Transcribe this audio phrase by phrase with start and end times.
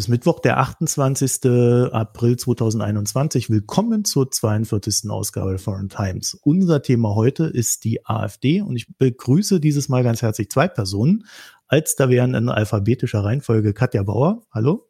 [0.00, 1.92] Heute ist Mittwoch, der 28.
[1.92, 3.50] April 2021.
[3.50, 5.10] Willkommen zur 42.
[5.10, 6.40] Ausgabe der Foreign Times.
[6.42, 11.26] Unser Thema heute ist die AfD und ich begrüße dieses Mal ganz herzlich zwei Personen.
[11.68, 14.40] Als da wären in alphabetischer Reihenfolge Katja Bauer.
[14.54, 14.88] Hallo.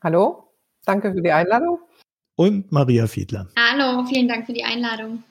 [0.00, 0.44] Hallo.
[0.84, 1.80] Danke für die Einladung.
[2.36, 3.48] Und Maria Fiedler.
[3.58, 5.24] Hallo, vielen Dank für die Einladung.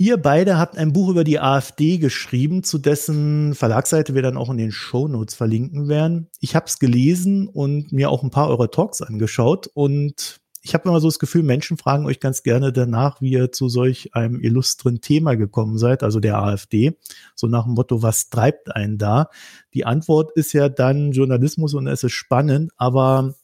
[0.00, 4.48] Ihr beide habt ein Buch über die AfD geschrieben, zu dessen Verlagsseite wir dann auch
[4.48, 6.28] in den Show Notes verlinken werden.
[6.40, 10.88] Ich habe es gelesen und mir auch ein paar eurer Talks angeschaut und ich habe
[10.88, 14.40] immer so das Gefühl, Menschen fragen euch ganz gerne danach, wie ihr zu solch einem
[14.40, 16.96] illustren Thema gekommen seid, also der AfD.
[17.34, 19.28] So nach dem Motto, was treibt einen da?
[19.74, 23.34] Die Antwort ist ja dann Journalismus und es ist spannend, aber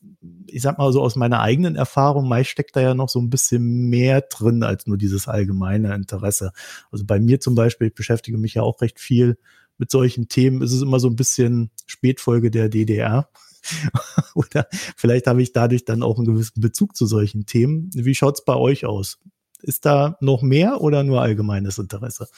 [0.46, 3.30] ich sag mal so aus meiner eigenen Erfahrung, meist steckt da ja noch so ein
[3.30, 6.52] bisschen mehr drin als nur dieses allgemeine Interesse.
[6.90, 9.38] Also bei mir zum Beispiel, ich beschäftige mich ja auch recht viel
[9.78, 13.28] mit solchen Themen, ist es immer so ein bisschen Spätfolge der DDR.
[14.34, 17.90] Oder vielleicht habe ich dadurch dann auch einen gewissen Bezug zu solchen Themen.
[17.94, 19.18] Wie schaut's bei euch aus?
[19.62, 22.28] Ist da noch mehr oder nur allgemeines Interesse?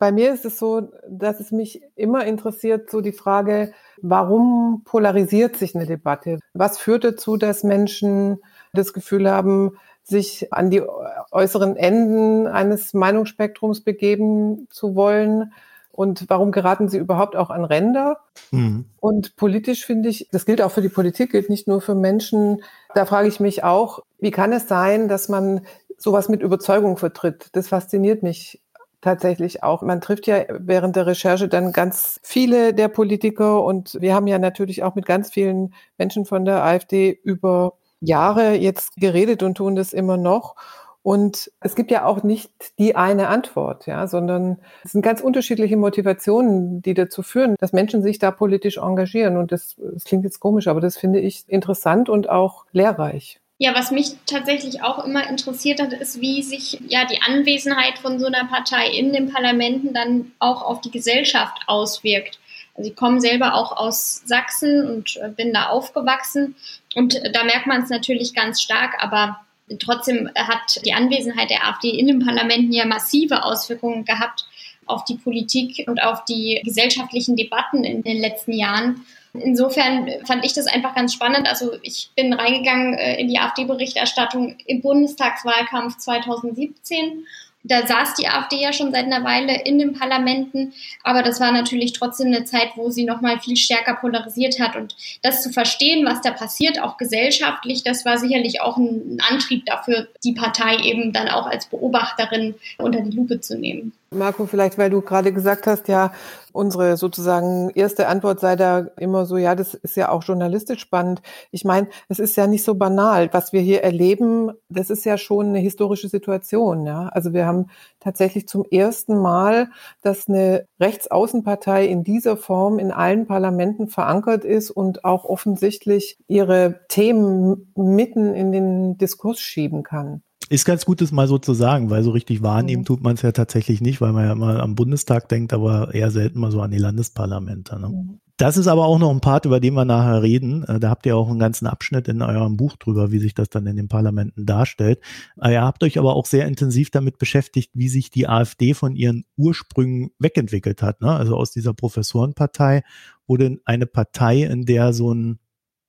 [0.00, 5.56] Bei mir ist es so, dass es mich immer interessiert, so die Frage, warum polarisiert
[5.56, 6.38] sich eine Debatte?
[6.54, 8.38] Was führt dazu, dass Menschen
[8.72, 10.82] das Gefühl haben, sich an die
[11.30, 15.52] äußeren Enden eines Meinungsspektrums begeben zu wollen?
[15.92, 18.20] und warum geraten sie überhaupt auch an Ränder?
[18.52, 18.86] Mhm.
[19.00, 22.62] Und politisch finde ich, das gilt auch für die Politik, gilt nicht nur für Menschen.
[22.94, 25.60] Da frage ich mich auch, wie kann es sein, dass man
[25.98, 27.48] sowas mit Überzeugung vertritt?
[27.52, 28.62] Das fasziniert mich
[29.00, 29.82] tatsächlich auch.
[29.82, 34.38] Man trifft ja während der Recherche dann ganz viele der Politiker und wir haben ja
[34.38, 39.76] natürlich auch mit ganz vielen Menschen von der AfD über Jahre jetzt geredet und tun
[39.76, 40.56] das immer noch.
[41.02, 45.78] Und es gibt ja auch nicht die eine Antwort, ja, sondern es sind ganz unterschiedliche
[45.78, 49.38] Motivationen, die dazu führen, dass Menschen sich da politisch engagieren.
[49.38, 53.39] Und das, das klingt jetzt komisch, aber das finde ich interessant und auch lehrreich.
[53.62, 58.18] Ja, was mich tatsächlich auch immer interessiert hat, ist, wie sich ja die Anwesenheit von
[58.18, 62.38] so einer Partei in den Parlamenten dann auch auf die Gesellschaft auswirkt.
[62.74, 66.56] Also ich komme selber auch aus Sachsen und äh, bin da aufgewachsen
[66.94, 69.40] und äh, da merkt man es natürlich ganz stark, aber
[69.78, 74.46] Trotzdem hat die Anwesenheit der AfD in den Parlamenten ja massive Auswirkungen gehabt
[74.90, 79.04] auf die Politik und auf die gesellschaftlichen Debatten in den letzten Jahren.
[79.32, 81.48] Insofern fand ich das einfach ganz spannend.
[81.48, 87.24] Also ich bin reingegangen äh, in die AfD-Berichterstattung im Bundestagswahlkampf 2017
[87.62, 90.72] da saß die AfD ja schon seit einer Weile in den Parlamenten,
[91.04, 94.76] aber das war natürlich trotzdem eine Zeit, wo sie noch mal viel stärker polarisiert hat
[94.76, 99.66] und das zu verstehen, was da passiert, auch gesellschaftlich, das war sicherlich auch ein Antrieb
[99.66, 103.92] dafür, die Partei eben dann auch als Beobachterin unter die Lupe zu nehmen.
[104.12, 106.12] Marco, vielleicht weil du gerade gesagt hast, ja,
[106.50, 111.22] unsere sozusagen erste Antwort sei da immer so, ja, das ist ja auch journalistisch spannend.
[111.52, 113.32] Ich meine, es ist ja nicht so banal.
[113.32, 116.86] Was wir hier erleben, das ist ja schon eine historische Situation.
[116.86, 117.08] Ja?
[117.12, 117.68] Also wir haben
[118.00, 119.70] tatsächlich zum ersten Mal,
[120.02, 126.80] dass eine Rechtsaußenpartei in dieser Form in allen Parlamenten verankert ist und auch offensichtlich ihre
[126.88, 130.24] Themen mitten in den Diskurs schieben kann.
[130.52, 132.86] Ist ganz gut, das mal so zu sagen, weil so richtig wahrnehmen mhm.
[132.86, 136.10] tut man es ja tatsächlich nicht, weil man ja immer am Bundestag denkt, aber eher
[136.10, 137.78] selten mal so an die Landesparlamente.
[137.78, 137.88] Ne?
[137.88, 138.20] Mhm.
[138.36, 140.64] Das ist aber auch noch ein Part, über den wir nachher reden.
[140.64, 143.48] Äh, da habt ihr auch einen ganzen Abschnitt in eurem Buch drüber, wie sich das
[143.48, 144.98] dann in den Parlamenten darstellt.
[145.40, 148.96] Äh, ihr habt euch aber auch sehr intensiv damit beschäftigt, wie sich die AfD von
[148.96, 151.00] ihren Ursprüngen wegentwickelt hat.
[151.00, 151.12] Ne?
[151.12, 152.82] Also aus dieser Professorenpartei
[153.28, 155.38] wurde eine Partei, in der so ein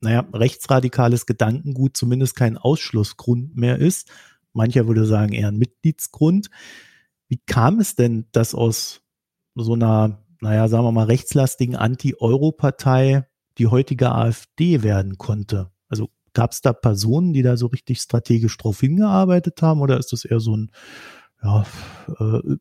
[0.02, 4.10] naja, rechtsradikales Gedankengut zumindest kein Ausschlussgrund mehr ist,
[4.54, 6.50] mancher würde sagen eher ein Mitgliedsgrund.
[7.28, 9.02] Wie kam es denn, dass aus
[9.56, 13.28] so einer, naja, sagen wir mal, rechtslastigen Anti-Euro-Partei
[13.58, 15.72] die heutige AfD werden konnte?
[15.88, 20.14] Also gab es da Personen, die da so richtig strategisch drauf hingearbeitet haben oder ist
[20.14, 20.72] das eher so ein,
[21.44, 21.66] ja,
[22.20, 22.58] äh,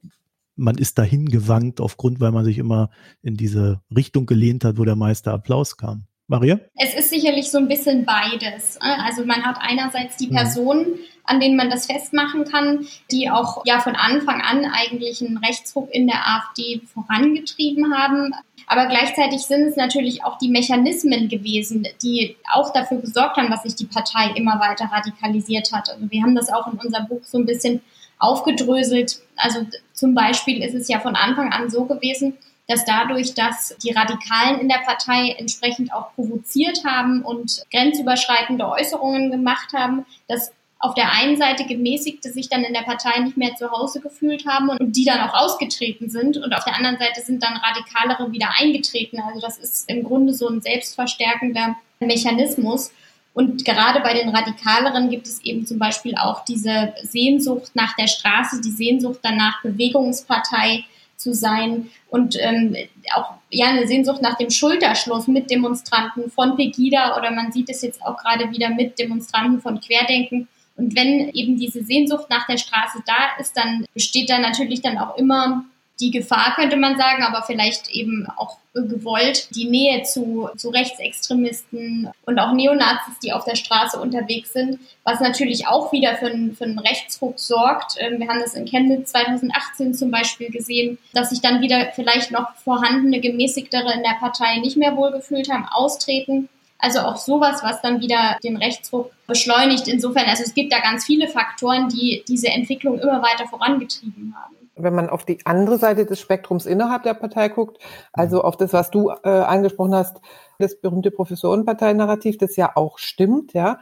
[0.56, 2.90] man ist dahin gewankt aufgrund, weil man sich immer
[3.22, 6.04] in diese Richtung gelehnt hat, wo der meiste Applaus kam?
[6.30, 6.60] Maria?
[6.76, 8.78] Es ist sicherlich so ein bisschen beides.
[8.80, 10.36] Also man hat einerseits die mhm.
[10.36, 10.86] Personen,
[11.24, 15.92] an denen man das festmachen kann, die auch ja von Anfang an eigentlich einen Rechtsruck
[15.92, 18.32] in der AfD vorangetrieben haben.
[18.68, 23.64] Aber gleichzeitig sind es natürlich auch die Mechanismen gewesen, die auch dafür gesorgt haben, dass
[23.64, 25.90] sich die Partei immer weiter radikalisiert hat.
[25.90, 27.80] Also wir haben das auch in unserem Buch so ein bisschen
[28.20, 29.18] aufgedröselt.
[29.34, 32.38] Also zum Beispiel ist es ja von Anfang an so gewesen,
[32.70, 39.30] dass dadurch, dass die Radikalen in der Partei entsprechend auch provoziert haben und grenzüberschreitende Äußerungen
[39.30, 43.54] gemacht haben, dass auf der einen Seite gemäßigte sich dann in der Partei nicht mehr
[43.56, 47.20] zu Hause gefühlt haben und die dann auch ausgetreten sind und auf der anderen Seite
[47.20, 49.20] sind dann Radikalere wieder eingetreten.
[49.20, 52.92] Also das ist im Grunde so ein selbstverstärkender Mechanismus.
[53.34, 58.06] Und gerade bei den Radikaleren gibt es eben zum Beispiel auch diese Sehnsucht nach der
[58.06, 60.84] Straße, die Sehnsucht danach, Bewegungspartei
[61.20, 62.76] zu sein und ähm,
[63.14, 67.82] auch ja eine Sehnsucht nach dem Schulterschluss mit Demonstranten von Pegida oder man sieht es
[67.82, 70.48] jetzt auch gerade wieder mit Demonstranten von Querdenken.
[70.76, 74.96] Und wenn eben diese Sehnsucht nach der Straße da ist, dann besteht da natürlich dann
[74.96, 75.64] auch immer
[76.00, 82.08] die Gefahr, könnte man sagen, aber vielleicht eben auch gewollt, die Nähe zu, zu Rechtsextremisten
[82.24, 86.54] und auch Neonazis, die auf der Straße unterwegs sind, was natürlich auch wieder für, einen,
[86.54, 87.96] für einen Rechtsruck sorgt.
[87.98, 92.30] Ähm, wir haben das in Chemnitz 2018 zum Beispiel gesehen, dass sich dann wieder vielleicht
[92.30, 96.48] noch vorhandene Gemäßigtere in der Partei nicht mehr wohlgefühlt haben, austreten.
[96.78, 99.86] Also auch sowas, was dann wieder den Rechtsruck beschleunigt.
[99.86, 104.59] Insofern, also es gibt da ganz viele Faktoren, die diese Entwicklung immer weiter vorangetrieben haben
[104.82, 107.78] wenn man auf die andere Seite des Spektrums innerhalb der Partei guckt,
[108.12, 110.20] also auf das, was du äh, angesprochen hast,
[110.58, 113.78] das berühmte Professorenparteinarrativ, das ja auch stimmt, ja.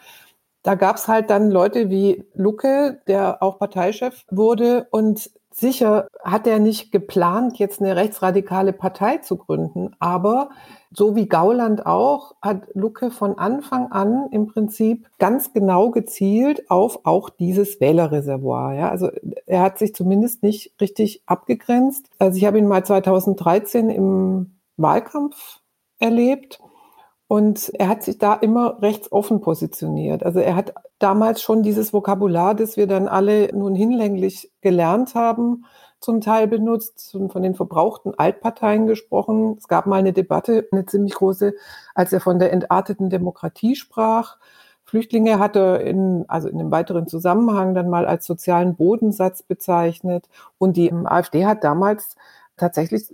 [0.62, 6.46] Da gab es halt dann Leute wie Lucke, der auch Parteichef wurde und Sicher hat
[6.46, 10.50] er nicht geplant, jetzt eine rechtsradikale Partei zu gründen, aber
[10.92, 17.00] so wie Gauland auch, hat Lucke von Anfang an im Prinzip ganz genau gezielt auf
[17.02, 18.74] auch dieses Wählerreservoir.
[18.74, 19.10] Ja, also
[19.46, 22.08] er hat sich zumindest nicht richtig abgegrenzt.
[22.20, 25.58] Also ich habe ihn mal 2013 im Wahlkampf
[25.98, 26.60] erlebt
[27.26, 30.22] und er hat sich da immer rechtsoffen positioniert.
[30.22, 35.64] Also er hat damals schon dieses Vokabular, das wir dann alle nun hinlänglich gelernt haben,
[36.00, 39.56] zum Teil benutzt und von den verbrauchten Altparteien gesprochen.
[39.58, 41.54] Es gab mal eine Debatte, eine ziemlich große,
[41.94, 44.38] als er von der entarteten Demokratie sprach.
[44.84, 50.28] Flüchtlinge hat er in, also in einem weiteren Zusammenhang dann mal als sozialen Bodensatz bezeichnet.
[50.56, 52.16] Und die AfD hat damals
[52.58, 53.04] tatsächlich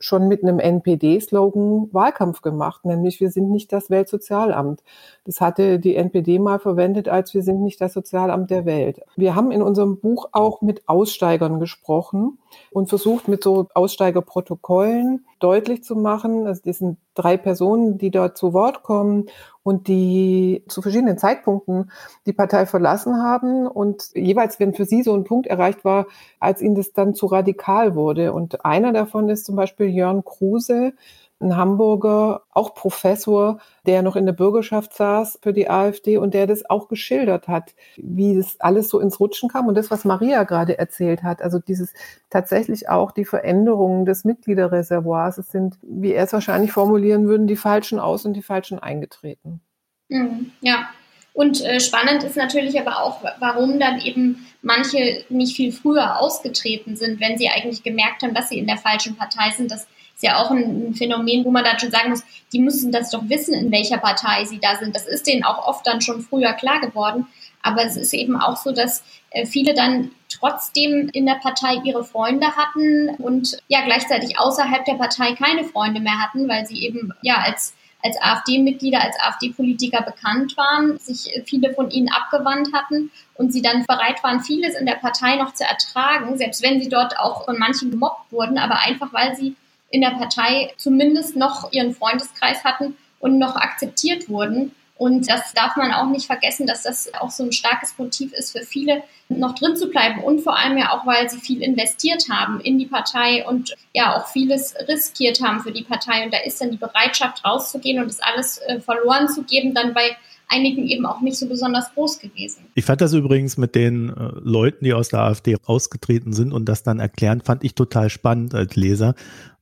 [0.00, 4.82] schon mit einem NPD-Slogan Wahlkampf gemacht, nämlich wir sind nicht das Weltsozialamt.
[5.24, 9.00] Das hatte die NPD mal verwendet als wir sind nicht das Sozialamt der Welt.
[9.16, 12.38] Wir haben in unserem Buch auch mit Aussteigern gesprochen
[12.70, 18.36] und versucht mit so Aussteigerprotokollen deutlich zu machen, also das sind drei Personen, die dort
[18.36, 19.26] zu Wort kommen
[19.62, 21.90] und die zu verschiedenen Zeitpunkten
[22.26, 26.06] die Partei verlassen haben und jeweils, wenn für sie so ein Punkt erreicht war,
[26.38, 28.32] als ihnen das dann zu radikal wurde.
[28.32, 30.92] Und einer davon ist zum Beispiel Jörn Kruse,
[31.40, 36.46] ein Hamburger, auch Professor, der noch in der Bürgerschaft saß für die AfD und der
[36.46, 40.44] das auch geschildert hat, wie das alles so ins Rutschen kam und das, was Maria
[40.44, 41.94] gerade erzählt hat, also dieses
[42.28, 47.56] tatsächlich auch die Veränderungen des Mitgliederreservoirs, es sind, wie er es wahrscheinlich formulieren würden, die
[47.56, 49.60] Falschen aus und die Falschen eingetreten.
[50.08, 50.90] Mhm, ja,
[51.32, 56.96] und äh, spannend ist natürlich aber auch, warum dann eben manche nicht viel früher ausgetreten
[56.96, 59.70] sind, wenn sie eigentlich gemerkt haben, dass sie in der falschen Partei sind.
[59.70, 63.10] Das ist ja auch ein, Phänomen, wo man dann schon sagen muss, die müssen das
[63.10, 64.94] doch wissen, in welcher Partei sie da sind.
[64.94, 67.26] Das ist denen auch oft dann schon früher klar geworden.
[67.62, 72.04] Aber es ist eben auch so, dass äh, viele dann trotzdem in der Partei ihre
[72.04, 77.12] Freunde hatten und ja gleichzeitig außerhalb der Partei keine Freunde mehr hatten, weil sie eben
[77.22, 83.52] ja als als AfD-Mitglieder, als AfD-Politiker bekannt waren, sich viele von ihnen abgewandt hatten und
[83.52, 87.18] sie dann bereit waren, vieles in der Partei noch zu ertragen, selbst wenn sie dort
[87.18, 89.56] auch von manchen gemobbt wurden, aber einfach weil sie
[89.90, 94.72] in der Partei zumindest noch ihren Freundeskreis hatten und noch akzeptiert wurden.
[95.00, 98.52] Und das darf man auch nicht vergessen, dass das auch so ein starkes Motiv ist
[98.52, 100.22] für viele, noch drin zu bleiben.
[100.22, 104.14] Und vor allem ja auch, weil sie viel investiert haben in die Partei und ja
[104.14, 106.22] auch vieles riskiert haben für die Partei.
[106.26, 109.94] Und da ist dann die Bereitschaft rauszugehen und das alles äh, verloren zu geben, dann
[109.94, 112.66] bei einigen eben auch nicht so besonders groß gewesen.
[112.74, 116.66] Ich fand das übrigens mit den äh, Leuten, die aus der AfD ausgetreten sind und
[116.66, 119.14] das dann erklären, fand ich total spannend als Leser,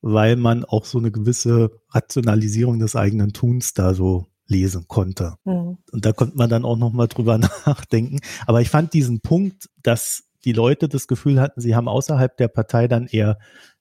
[0.02, 5.35] weil man auch so eine gewisse Rationalisierung des eigenen Tuns da so lesen konnte.
[5.45, 5.78] Mhm.
[5.93, 8.19] Und da konnte man dann auch nochmal drüber nachdenken.
[8.47, 12.49] Aber ich fand diesen Punkt, dass die Leute das Gefühl hatten, sie haben außerhalb der
[12.49, 13.38] Partei dann eher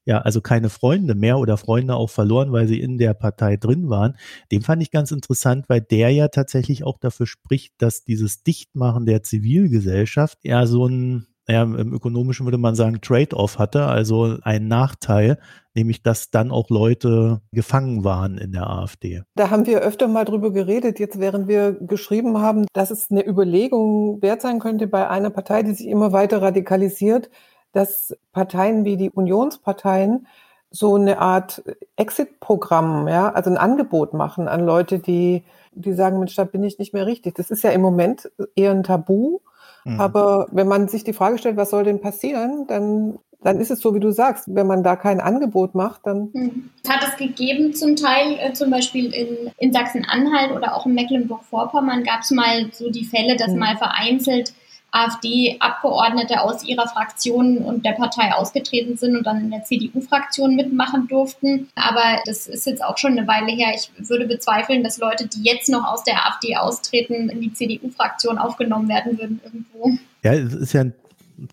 [0.08, 3.90] ja, also keine Freunde mehr oder Freunde auch verloren, weil sie in der Partei drin
[3.90, 4.16] waren.
[4.54, 9.06] Den fand ich ganz interessant, weil der ja tatsächlich auch dafür spricht, dass dieses Dichtmachen
[9.06, 14.68] der Zivilgesellschaft ja so ein, ja, im ökonomischen würde man sagen, Trade-off hatte, also ein
[14.68, 15.38] Nachteil,
[15.76, 19.24] nämlich dass dann auch Leute gefangen waren in der AfD.
[19.36, 23.26] Da haben wir öfter mal drüber geredet, jetzt während wir geschrieben haben, dass es eine
[23.26, 27.30] Überlegung wert sein könnte bei einer Partei, die sich immer weiter radikalisiert,
[27.72, 30.28] dass Parteien wie die Unionsparteien
[30.70, 31.64] so eine Art
[31.96, 36.78] Exit-Programm, ja, also ein Angebot machen an Leute, die, die sagen, Mensch, da bin ich
[36.78, 37.36] nicht mehr richtig.
[37.36, 39.40] Das ist ja im Moment eher ein Tabu.
[39.88, 40.02] Mhm.
[40.02, 43.82] Aber wenn man sich die Frage stellt, was soll denn passieren, dann dann ist es
[43.82, 46.30] so, wie du sagst, wenn man da kein Angebot macht, dann.
[46.34, 46.70] Mhm.
[46.88, 52.04] Hat es gegeben zum Teil, äh, zum Beispiel in, in Sachsen-Anhalt oder auch in Mecklenburg-Vorpommern
[52.04, 53.60] gab es mal so die Fälle, dass mhm.
[53.60, 54.54] mal vereinzelt
[54.92, 61.08] AfD-Abgeordnete aus ihrer Fraktion und der Partei ausgetreten sind und dann in der CDU-Fraktion mitmachen
[61.08, 61.70] durften.
[61.76, 63.74] Aber das ist jetzt auch schon eine Weile her.
[63.76, 68.38] Ich würde bezweifeln, dass Leute, die jetzt noch aus der AfD austreten, in die CDU-Fraktion
[68.38, 69.98] aufgenommen werden würden irgendwo.
[70.24, 70.94] Ja, es ist ja ein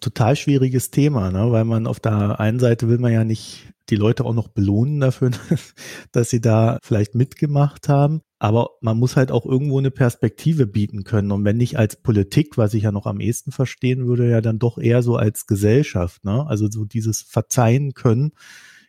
[0.00, 1.50] total schwieriges Thema, ne?
[1.50, 5.00] weil man auf der einen Seite will man ja nicht die Leute auch noch belohnen
[5.00, 5.30] dafür,
[6.12, 8.20] dass sie da vielleicht mitgemacht haben.
[8.38, 11.32] Aber man muss halt auch irgendwo eine Perspektive bieten können.
[11.32, 14.58] Und wenn nicht als Politik, was ich ja noch am ehesten verstehen würde, ja dann
[14.58, 16.24] doch eher so als Gesellschaft.
[16.24, 16.46] Ne?
[16.46, 18.32] Also so dieses Verzeihen können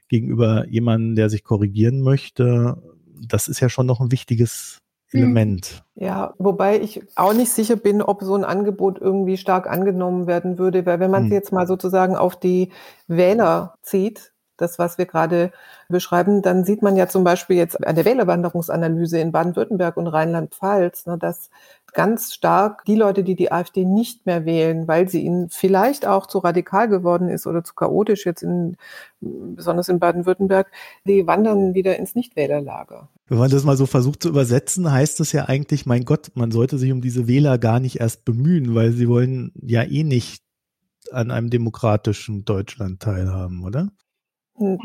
[0.08, 2.82] gegenüber jemandem, der sich korrigieren möchte,
[3.28, 5.22] das ist ja schon noch ein wichtiges hm.
[5.22, 5.84] Element.
[5.96, 10.58] Ja, wobei ich auch nicht sicher bin, ob so ein Angebot irgendwie stark angenommen werden
[10.58, 11.34] würde, weil wenn man es hm.
[11.34, 12.72] jetzt mal sozusagen auf die
[13.08, 15.52] Wähler zieht, das, was wir gerade
[15.90, 21.06] beschreiben, dann sieht man ja zum Beispiel jetzt an der Wählerwanderungsanalyse in Baden-Württemberg und Rheinland-Pfalz,
[21.06, 21.50] ne, dass
[21.94, 26.28] ganz stark die Leute, die die AfD nicht mehr wählen, weil sie ihnen vielleicht auch
[26.28, 28.78] zu radikal geworden ist oder zu chaotisch jetzt in,
[29.20, 30.72] besonders in Baden-Württemberg,
[31.06, 33.10] die wandern wieder ins Nichtwählerlager.
[33.28, 36.52] Wenn man das mal so versucht zu übersetzen, heißt das ja eigentlich, mein Gott, man
[36.52, 40.44] sollte sich um diese Wähler gar nicht erst bemühen, weil sie wollen ja eh nicht
[41.12, 43.90] an einem demokratischen Deutschland teilhaben, oder?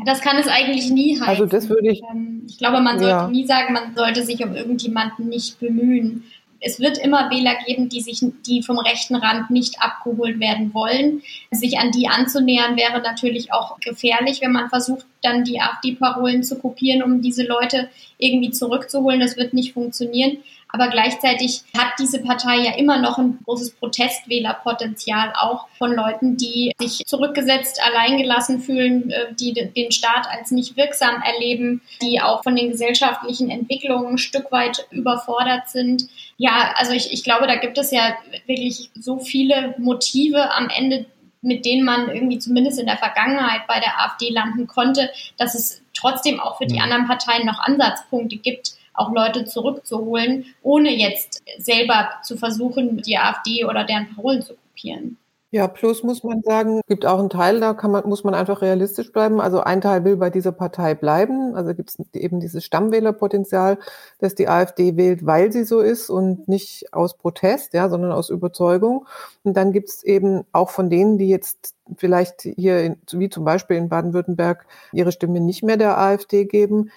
[0.05, 1.27] Das kann es eigentlich nie heißen.
[1.27, 2.01] Also das würde ich.
[2.11, 3.27] Ähm, ich glaube, man sollte ja.
[3.27, 6.23] nie sagen, man sollte sich um irgendjemanden nicht bemühen.
[6.63, 11.23] Es wird immer Wähler geben, die sich, die vom rechten Rand nicht abgeholt werden wollen.
[11.49, 16.59] Sich an die anzunähern wäre natürlich auch gefährlich, wenn man versucht, dann die AfD-Parolen zu
[16.59, 19.19] kopieren, um diese Leute irgendwie zurückzuholen.
[19.19, 20.37] Das wird nicht funktionieren.
[20.73, 26.73] Aber gleichzeitig hat diese Partei ja immer noch ein großes Protestwählerpotenzial auch von Leuten, die
[26.79, 32.55] sich zurückgesetzt, alleingelassen fühlen, äh, die den Staat als nicht wirksam erleben, die auch von
[32.55, 36.07] den gesellschaftlichen Entwicklungen ein Stück weit überfordert sind.
[36.37, 41.05] Ja, also ich, ich glaube, da gibt es ja wirklich so viele Motive am Ende,
[41.41, 45.81] mit denen man irgendwie zumindest in der Vergangenheit bei der AfD landen konnte, dass es
[45.93, 46.83] trotzdem auch für die mhm.
[46.83, 53.65] anderen Parteien noch Ansatzpunkte gibt, auch Leute zurückzuholen, ohne jetzt selber zu versuchen, die AfD
[53.65, 55.17] oder deren Parolen zu kopieren.
[55.53, 58.61] Ja, plus muss man sagen, gibt auch einen Teil, da kann man, muss man einfach
[58.61, 59.41] realistisch bleiben.
[59.41, 61.55] Also ein Teil will bei dieser Partei bleiben.
[61.55, 63.77] Also gibt es eben dieses Stammwählerpotenzial,
[64.19, 68.29] dass die AfD wählt, weil sie so ist und nicht aus Protest, ja, sondern aus
[68.29, 69.05] Überzeugung.
[69.43, 73.43] Und dann gibt es eben auch von denen, die jetzt vielleicht hier, in, wie zum
[73.43, 76.91] Beispiel in Baden-Württemberg, ihre Stimme nicht mehr der AfD geben,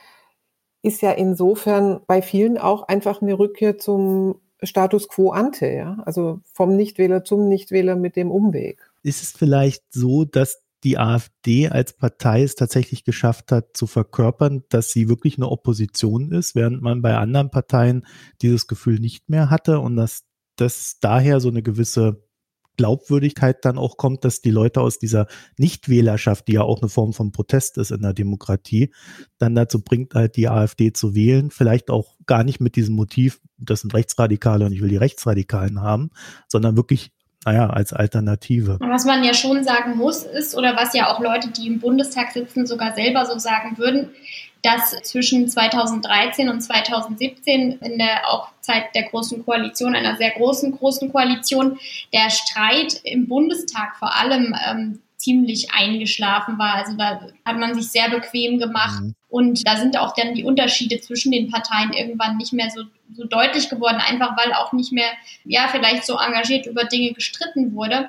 [0.85, 6.41] ist ja insofern bei vielen auch einfach eine Rückkehr zum Status quo ante, ja, also
[6.53, 8.91] vom Nichtwähler zum Nichtwähler mit dem Umweg.
[9.03, 14.65] Ist es vielleicht so, dass die AfD als Partei es tatsächlich geschafft hat zu verkörpern,
[14.69, 18.07] dass sie wirklich eine Opposition ist, während man bei anderen Parteien
[18.43, 20.25] dieses Gefühl nicht mehr hatte und dass
[20.57, 22.23] das daher so eine gewisse
[22.77, 25.27] Glaubwürdigkeit dann auch kommt, dass die Leute aus dieser
[25.59, 28.93] Nichtwählerschaft, die ja auch eine Form von Protest ist in der Demokratie,
[29.39, 31.51] dann dazu bringt, halt die AfD zu wählen.
[31.51, 35.81] Vielleicht auch gar nicht mit diesem Motiv, das sind Rechtsradikale und ich will die Rechtsradikalen
[35.81, 36.11] haben,
[36.49, 37.13] sondern wirklich
[37.45, 38.79] naja, als Alternative.
[38.81, 42.33] Was man ja schon sagen muss, ist, oder was ja auch Leute, die im Bundestag
[42.33, 44.11] sitzen, sogar selber so sagen würden,
[44.65, 50.77] dass zwischen 2013 und 2017 in der auch Zeit der großen Koalition, einer sehr großen,
[50.77, 51.79] großen Koalition,
[52.15, 56.77] der Streit im Bundestag vor allem ähm, ziemlich eingeschlafen war.
[56.77, 59.03] Also da hat man sich sehr bequem gemacht.
[59.03, 59.15] Mhm.
[59.29, 63.25] Und da sind auch dann die Unterschiede zwischen den Parteien irgendwann nicht mehr so, so
[63.25, 65.11] deutlich geworden, einfach weil auch nicht mehr,
[65.45, 68.09] ja, vielleicht so engagiert über Dinge gestritten wurde.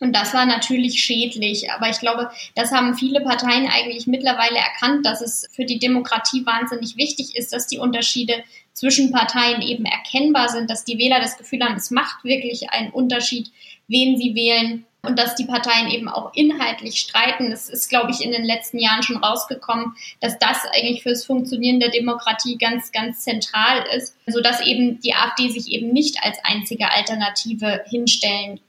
[0.00, 1.70] Und das war natürlich schädlich.
[1.70, 6.44] Aber ich glaube, das haben viele Parteien eigentlich mittlerweile erkannt, dass es für die Demokratie
[6.44, 11.36] wahnsinnig wichtig ist, dass die Unterschiede zwischen Parteien eben erkennbar sind, dass die Wähler das
[11.36, 13.50] Gefühl haben, es macht wirklich einen Unterschied,
[13.86, 17.50] wen sie wählen und dass die Parteien eben auch inhaltlich streiten.
[17.50, 21.80] Es ist, glaube ich, in den letzten Jahren schon rausgekommen, dass das eigentlich fürs Funktionieren
[21.80, 26.90] der Demokratie ganz, ganz zentral ist, sodass eben die AfD sich eben nicht als einzige
[26.92, 28.60] Alternative hinstellen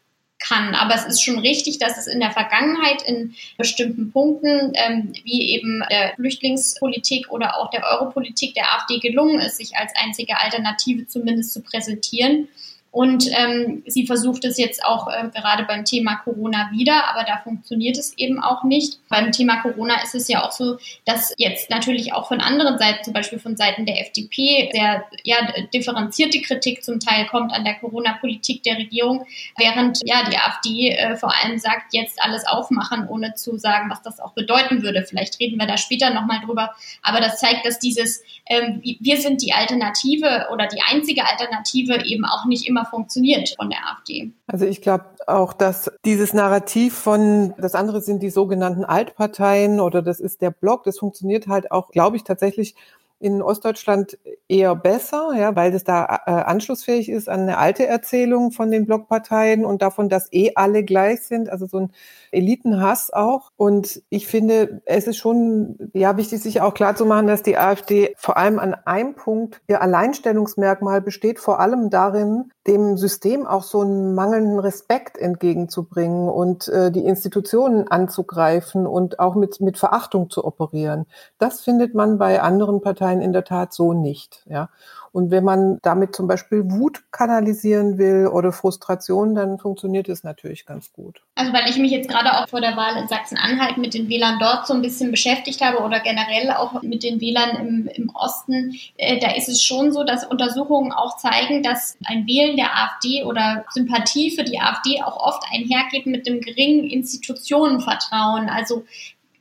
[0.43, 0.75] kann.
[0.75, 5.51] Aber es ist schon richtig, dass es in der Vergangenheit in bestimmten Punkten, ähm, wie
[5.51, 11.07] eben der Flüchtlingspolitik oder auch der Europolitik der AfD gelungen ist, sich als einzige Alternative
[11.07, 12.47] zumindest zu präsentieren.
[12.93, 17.39] Und ähm, sie versucht es jetzt auch äh, gerade beim Thema Corona wieder, aber da
[17.43, 19.00] funktioniert es eben auch nicht.
[19.09, 23.03] Beim Thema Corona ist es ja auch so, dass jetzt natürlich auch von anderen Seiten,
[23.03, 25.38] zum Beispiel von Seiten der FDP, sehr ja,
[25.73, 29.25] differenzierte Kritik zum Teil kommt an der Corona-Politik der Regierung,
[29.57, 34.03] während ja die AfD äh, vor allem sagt, jetzt alles aufmachen, ohne zu sagen, was
[34.03, 35.03] das auch bedeuten würde.
[35.03, 36.75] Vielleicht reden wir da später nochmal drüber.
[37.01, 42.25] Aber das zeigt, dass dieses, ähm, wir sind die Alternative oder die einzige Alternative eben
[42.25, 44.31] auch nicht immer funktioniert von der AfD.
[44.47, 50.01] Also ich glaube auch, dass dieses Narrativ von, das andere sind die sogenannten Altparteien oder
[50.01, 52.75] das ist der Block, das funktioniert halt auch, glaube ich, tatsächlich
[53.23, 54.17] in Ostdeutschland
[54.49, 58.85] eher besser, ja, weil das da äh, anschlussfähig ist an eine alte Erzählung von den
[58.85, 61.93] Blockparteien und davon, dass eh alle gleich sind, also so ein
[62.31, 63.49] Elitenhass auch.
[63.55, 67.57] Und ich finde, es ist schon ja wichtig, sich auch klar zu machen, dass die
[67.57, 73.63] AfD vor allem an einem Punkt ihr Alleinstellungsmerkmal besteht, vor allem darin, dem System auch
[73.63, 80.29] so einen mangelnden Respekt entgegenzubringen und äh, die Institutionen anzugreifen und auch mit, mit Verachtung
[80.29, 81.05] zu operieren.
[81.39, 84.46] Das findet man bei anderen Parteien in der Tat so nicht.
[84.48, 84.70] Ja.
[85.13, 90.65] Und wenn man damit zum Beispiel Wut kanalisieren will oder Frustration, dann funktioniert es natürlich
[90.65, 91.22] ganz gut.
[91.36, 94.39] Also weil ich mich jetzt gerade auch vor der Wahl in Sachsen-Anhalt mit den Wählern
[94.39, 98.75] dort so ein bisschen beschäftigt habe oder generell auch mit den Wählern im, im Osten,
[98.98, 103.24] äh, da ist es schon so, dass Untersuchungen auch zeigen, dass ein Wählen der AfD
[103.24, 108.50] oder Sympathie für die AfD auch oft einhergeht mit dem geringen Institutionenvertrauen.
[108.50, 108.84] Also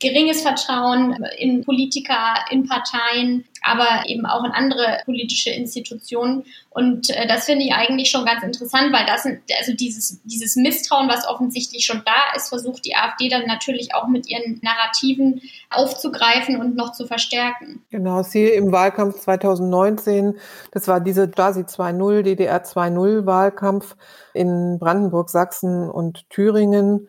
[0.03, 6.45] geringes Vertrauen in Politiker, in Parteien, aber eben auch in andere politische Institutionen.
[6.71, 9.25] Und äh, das finde ich eigentlich schon ganz interessant, weil das,
[9.59, 14.09] also dieses, dieses Misstrauen, was offensichtlich schon da ist, versucht die AfD dann natürlich auch
[14.09, 15.41] mit ihren Narrativen
[15.71, 17.83] aufzugreifen und noch zu verstärken.
[17.91, 20.35] Genau, sie im Wahlkampf 2019,
[20.73, 23.97] das war diese Stasi 2.0, DDR 2.0 Wahlkampf
[24.35, 27.09] in Brandenburg, Sachsen und Thüringen.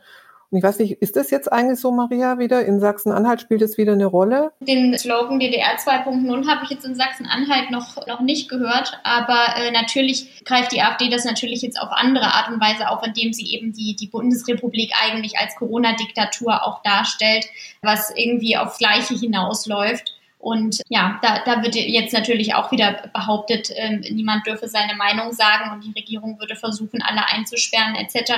[0.55, 2.63] Ich weiß nicht, ist das jetzt eigentlich so, Maria, wieder?
[2.63, 4.51] In Sachsen-Anhalt spielt es wieder eine Rolle?
[4.59, 9.71] Den Slogan DDR 2.0 habe ich jetzt in Sachsen-Anhalt noch, noch nicht gehört, aber äh,
[9.71, 13.51] natürlich greift die AfD das natürlich jetzt auf andere Art und Weise auf, indem sie
[13.51, 17.45] eben die, die Bundesrepublik eigentlich als Corona-Diktatur auch darstellt,
[17.81, 20.13] was irgendwie aufs Gleiche hinausläuft.
[20.43, 25.31] Und ja, da, da wird jetzt natürlich auch wieder behauptet, äh, niemand dürfe seine Meinung
[25.31, 28.33] sagen und die Regierung würde versuchen, alle einzusperren etc.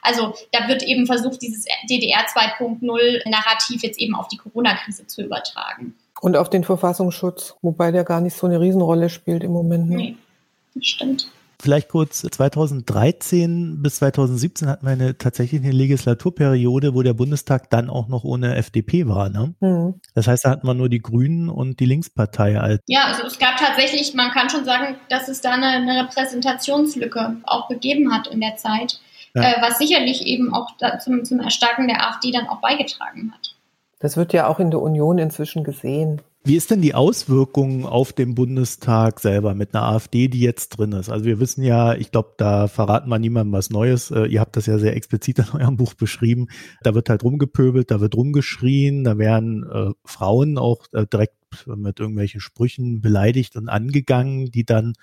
[0.00, 5.24] Also da wird eben versucht, dieses DDR 2.0 Narrativ jetzt eben auf die Corona-Krise zu
[5.24, 5.96] übertragen.
[6.20, 9.90] Und auf den Verfassungsschutz, wobei der gar nicht so eine Riesenrolle spielt im Moment.
[9.90, 9.96] Ne?
[9.96, 10.16] Nee,
[10.76, 11.28] das stimmt.
[11.60, 17.90] Vielleicht kurz, 2013 bis 2017 hatten wir eine, tatsächlich eine Legislaturperiode, wo der Bundestag dann
[17.90, 19.28] auch noch ohne FDP war.
[19.28, 19.54] Ne?
[19.58, 20.00] Mhm.
[20.14, 22.80] Das heißt, da hatten wir nur die Grünen und die Linkspartei als.
[22.86, 27.38] Ja, also es gab tatsächlich, man kann schon sagen, dass es da eine, eine Repräsentationslücke
[27.42, 29.00] auch gegeben hat in der Zeit,
[29.34, 29.42] ja.
[29.42, 30.68] äh, was sicherlich eben auch
[31.00, 33.56] zum, zum Erstarken der AfD dann auch beigetragen hat.
[33.98, 36.22] Das wird ja auch in der Union inzwischen gesehen.
[36.48, 40.92] Wie ist denn die Auswirkung auf den Bundestag selber mit einer AfD, die jetzt drin
[40.92, 41.10] ist?
[41.10, 44.10] Also wir wissen ja, ich glaube, da verraten wir niemandem was Neues.
[44.10, 46.46] Äh, ihr habt das ja sehr explizit in eurem Buch beschrieben.
[46.82, 52.00] Da wird halt rumgepöbelt, da wird rumgeschrien, da werden äh, Frauen auch äh, direkt mit
[52.00, 54.94] irgendwelchen Sprüchen beleidigt und angegangen, die dann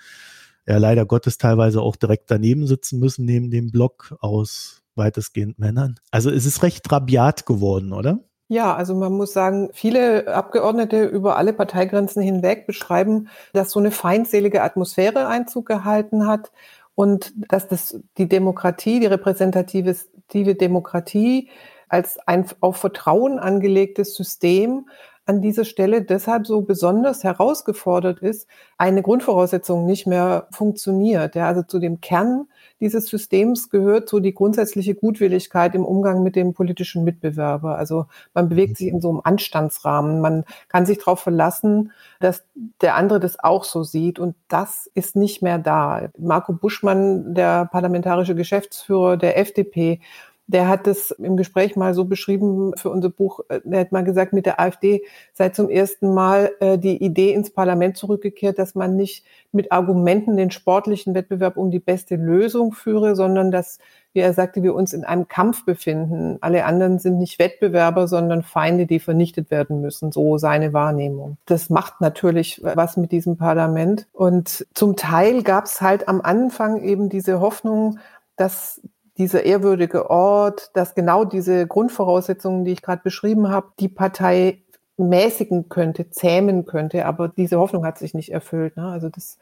[0.66, 6.00] ja leider Gottes teilweise auch direkt daneben sitzen müssen, neben dem Block aus weitestgehend Männern.
[6.10, 8.24] Also es ist recht rabiat geworden, oder?
[8.48, 13.90] Ja, also man muss sagen, viele Abgeordnete über alle Parteigrenzen hinweg beschreiben, dass so eine
[13.90, 16.52] feindselige Atmosphäre Einzug gehalten hat
[16.94, 19.96] und dass das die Demokratie, die repräsentative
[20.32, 21.50] Demokratie
[21.88, 24.88] als ein auf Vertrauen angelegtes System
[25.26, 28.46] an dieser Stelle deshalb so besonders herausgefordert ist,
[28.78, 31.34] eine Grundvoraussetzung nicht mehr funktioniert.
[31.34, 32.46] Ja, also zu dem Kern
[32.80, 37.76] dieses Systems gehört so die grundsätzliche Gutwilligkeit im Umgang mit dem politischen Mitbewerber.
[37.76, 40.20] Also man bewegt sich in so einem Anstandsrahmen.
[40.20, 42.44] Man kann sich darauf verlassen, dass
[42.80, 44.20] der andere das auch so sieht.
[44.20, 46.08] Und das ist nicht mehr da.
[46.18, 50.00] Marco Buschmann, der parlamentarische Geschäftsführer der FDP,
[50.48, 53.40] der hat es im Gespräch mal so beschrieben für unser Buch.
[53.48, 57.32] Äh, er hat mal gesagt, mit der AfD sei zum ersten Mal äh, die Idee
[57.32, 62.72] ins Parlament zurückgekehrt, dass man nicht mit Argumenten den sportlichen Wettbewerb um die beste Lösung
[62.72, 63.78] führe, sondern dass,
[64.12, 66.38] wie er sagte, wir uns in einem Kampf befinden.
[66.40, 70.12] Alle anderen sind nicht Wettbewerber, sondern Feinde, die vernichtet werden müssen.
[70.12, 71.38] So seine Wahrnehmung.
[71.46, 74.06] Das macht natürlich was mit diesem Parlament.
[74.12, 77.98] Und zum Teil gab es halt am Anfang eben diese Hoffnung,
[78.36, 78.80] dass
[79.18, 84.62] dieser ehrwürdige Ort, dass genau diese Grundvoraussetzungen, die ich gerade beschrieben habe, die Partei
[84.98, 87.06] mäßigen könnte, zähmen könnte.
[87.06, 88.76] Aber diese Hoffnung hat sich nicht erfüllt.
[88.76, 88.88] Ne?
[88.88, 89.38] Also das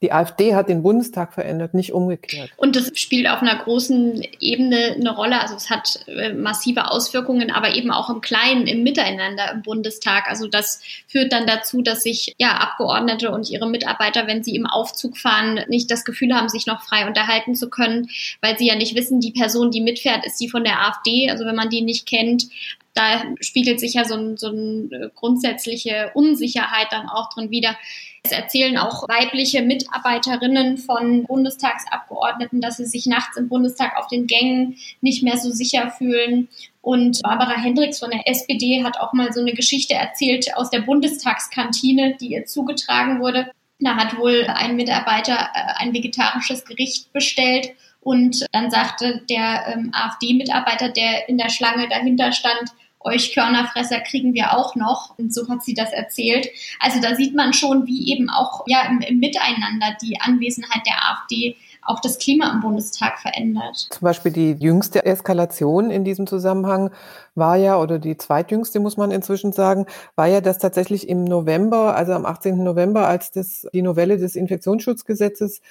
[0.00, 2.50] die AfD hat den Bundestag verändert, nicht umgekehrt.
[2.56, 5.40] Und das spielt auf einer großen Ebene eine Rolle.
[5.40, 10.28] Also es hat äh, massive Auswirkungen, aber eben auch im Kleinen, im Miteinander im Bundestag.
[10.28, 14.66] Also das führt dann dazu, dass sich ja Abgeordnete und ihre Mitarbeiter, wenn sie im
[14.66, 18.08] Aufzug fahren, nicht das Gefühl haben, sich noch frei unterhalten zu können,
[18.40, 21.28] weil sie ja nicht wissen, die Person, die mitfährt, ist die von der AfD.
[21.28, 22.46] Also wenn man die nicht kennt,
[22.94, 27.76] da spiegelt sich ja so, ein, so eine grundsätzliche Unsicherheit dann auch drin wieder.
[28.22, 34.26] Es erzählen auch weibliche Mitarbeiterinnen von Bundestagsabgeordneten, dass sie sich nachts im Bundestag auf den
[34.26, 36.48] Gängen nicht mehr so sicher fühlen.
[36.82, 40.80] Und Barbara Hendricks von der SPD hat auch mal so eine Geschichte erzählt aus der
[40.80, 43.50] Bundestagskantine, die ihr zugetragen wurde.
[43.80, 49.90] Da hat wohl ein Mitarbeiter äh, ein vegetarisches Gericht bestellt und dann sagte der ähm,
[49.92, 55.18] AfD-Mitarbeiter, der in der Schlange dahinter stand, euch Körnerfresser kriegen wir auch noch.
[55.18, 56.48] Und so hat sie das erzählt.
[56.80, 60.96] Also da sieht man schon, wie eben auch ja im, im Miteinander die Anwesenheit der
[61.10, 63.88] AfD auch das Klima im Bundestag verändert.
[63.90, 66.90] Zum Beispiel die jüngste Eskalation in diesem Zusammenhang
[67.34, 71.96] war ja, oder die zweitjüngste muss man inzwischen sagen, war ja, dass tatsächlich im November,
[71.96, 72.62] also am 18.
[72.62, 75.62] November, als das, die Novelle des Infektionsschutzgesetzes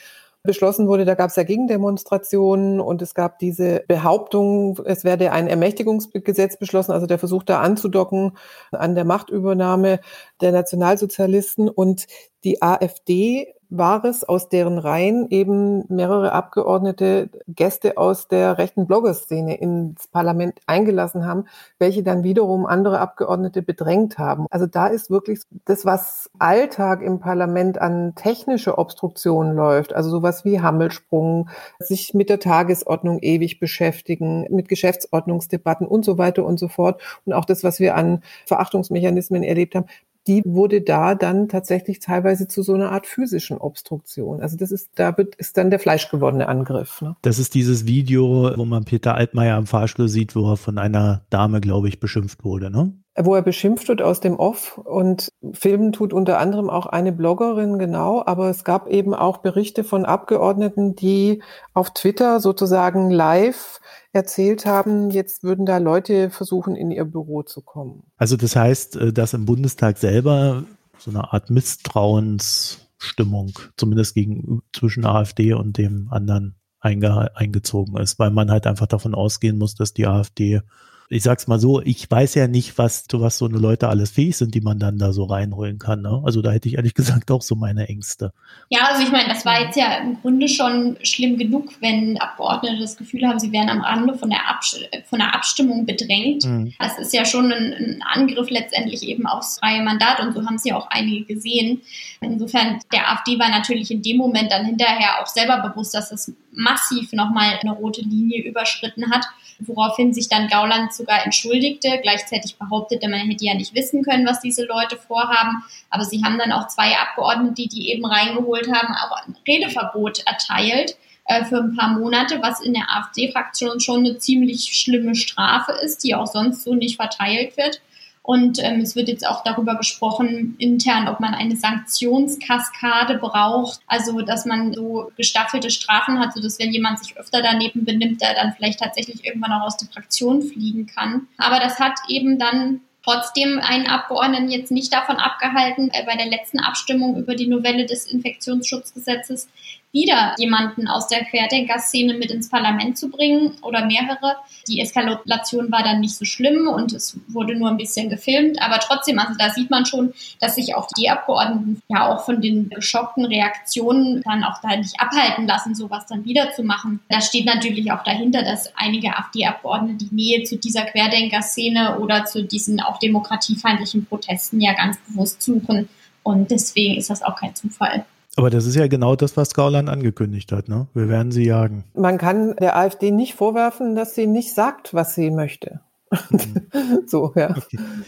[0.47, 5.47] beschlossen wurde, da gab es ja Gegendemonstrationen und es gab diese Behauptung, es werde ein
[5.47, 8.35] Ermächtigungsgesetz beschlossen, also der Versuch da anzudocken
[8.71, 9.99] an der Machtübernahme
[10.41, 11.69] der Nationalsozialisten.
[11.69, 12.07] Und
[12.43, 19.57] die AfD war es, aus deren Reihen eben mehrere Abgeordnete Gäste aus der rechten Bloggerszene
[19.57, 21.45] ins Parlament eingelassen haben,
[21.79, 24.47] welche dann wiederum andere Abgeordnete bedrängt haben.
[24.49, 30.45] Also da ist wirklich das, was Alltag im Parlament an technischer Obstruktion läuft, also sowas
[30.45, 31.49] wie Hammelsprung,
[31.79, 37.01] sich mit der Tagesordnung ewig beschäftigen, mit Geschäftsordnungsdebatten und so weiter und so fort.
[37.25, 39.87] Und auch das, was wir an Verachtungsmechanismen erlebt haben,
[40.27, 44.41] die wurde da dann tatsächlich teilweise zu so einer Art physischen Obstruktion.
[44.41, 47.01] Also das ist, da wird, ist dann der fleischgewordene Angriff.
[47.01, 47.15] Ne?
[47.21, 51.25] Das ist dieses Video, wo man Peter Altmaier am Fahrstuhl sieht, wo er von einer
[51.29, 52.93] Dame, glaube ich, beschimpft wurde, ne?
[53.19, 57.79] Wo er beschimpft wird aus dem Off und filmen tut unter anderem auch eine Bloggerin,
[57.79, 58.23] genau.
[58.25, 61.41] Aber es gab eben auch Berichte von Abgeordneten, die
[61.73, 63.79] auf Twitter sozusagen live
[64.13, 68.03] erzählt haben, jetzt würden da Leute versuchen, in ihr Büro zu kommen.
[68.17, 70.63] Also das heißt, äh, dass im Bundestag selber
[70.97, 78.31] so eine Art Misstrauensstimmung, zumindest gegen, zwischen AfD und dem anderen einge, eingezogen ist, weil
[78.31, 80.61] man halt einfach davon ausgehen muss, dass die AfD
[81.09, 84.11] ich sag's mal so, ich weiß ja nicht, was, zu was so eine Leute alles
[84.11, 86.01] fähig sind, die man dann da so reinholen kann.
[86.01, 86.21] Ne?
[86.25, 88.33] Also da hätte ich ehrlich gesagt auch so meine Ängste.
[88.69, 92.81] Ja, also ich meine, das war jetzt ja im Grunde schon schlimm genug, wenn Abgeordnete
[92.81, 94.77] das Gefühl haben, sie wären am Rande von der, Abs
[95.09, 96.45] von der Abstimmung bedrängt.
[96.45, 96.73] Mhm.
[96.77, 100.55] Das ist ja schon ein, ein, Angriff letztendlich eben aufs freie Mandat und so haben
[100.55, 101.81] es ja auch einige gesehen.
[102.19, 106.33] Insofern, der AfD war natürlich in dem Moment dann hinterher auch selber bewusst, dass das
[106.51, 109.25] massiv nochmal eine rote Linie überschritten hat
[109.59, 114.41] woraufhin sich dann Gauland sogar entschuldigte, gleichzeitig behauptete, man hätte ja nicht wissen können, was
[114.41, 115.63] diese Leute vorhaben.
[115.89, 120.97] Aber sie haben dann auch zwei Abgeordnete, die eben reingeholt haben, auch ein Redeverbot erteilt
[121.25, 126.03] äh, für ein paar Monate, was in der AfD-Fraktion schon eine ziemlich schlimme Strafe ist,
[126.03, 127.81] die auch sonst so nicht verteilt wird.
[128.27, 133.79] Und ähm, es wird jetzt auch darüber gesprochen intern, ob man eine Sanktionskaskade braucht.
[133.87, 138.33] Also, dass man so gestaffelte Strafen hat, sodass wenn jemand sich öfter daneben benimmt, der
[138.33, 141.29] dann vielleicht tatsächlich irgendwann auch aus der Fraktion fliegen kann.
[141.37, 146.27] Aber das hat eben dann trotzdem einen Abgeordneten jetzt nicht davon abgehalten, äh, bei der
[146.27, 149.47] letzten Abstimmung über die Novelle des Infektionsschutzgesetzes
[149.93, 154.35] wieder jemanden aus der Querdenker-Szene mit ins Parlament zu bringen oder mehrere.
[154.67, 158.79] Die Eskalation war dann nicht so schlimm und es wurde nur ein bisschen gefilmt, aber
[158.79, 162.69] trotzdem, also da sieht man schon, dass sich auch die Abgeordneten ja auch von den
[162.69, 166.99] geschockten Reaktionen dann auch da nicht abhalten lassen, sowas dann wieder zu machen.
[167.09, 172.43] Da steht natürlich auch dahinter, dass einige AfD-Abgeordnete die Nähe zu dieser Querdenker-Szene oder zu
[172.43, 175.89] diesen auch demokratiefeindlichen Protesten ja ganz bewusst suchen.
[176.23, 178.05] Und deswegen ist das auch kein Zufall.
[178.37, 180.69] Aber das ist ja genau das, was Gauland angekündigt hat.
[180.69, 180.87] Ne?
[180.93, 181.83] Wir werden sie jagen.
[181.95, 185.81] Man kann der AfD nicht vorwerfen, dass sie nicht sagt, was sie möchte.
[186.29, 187.01] Mhm.
[187.07, 187.55] so, ja.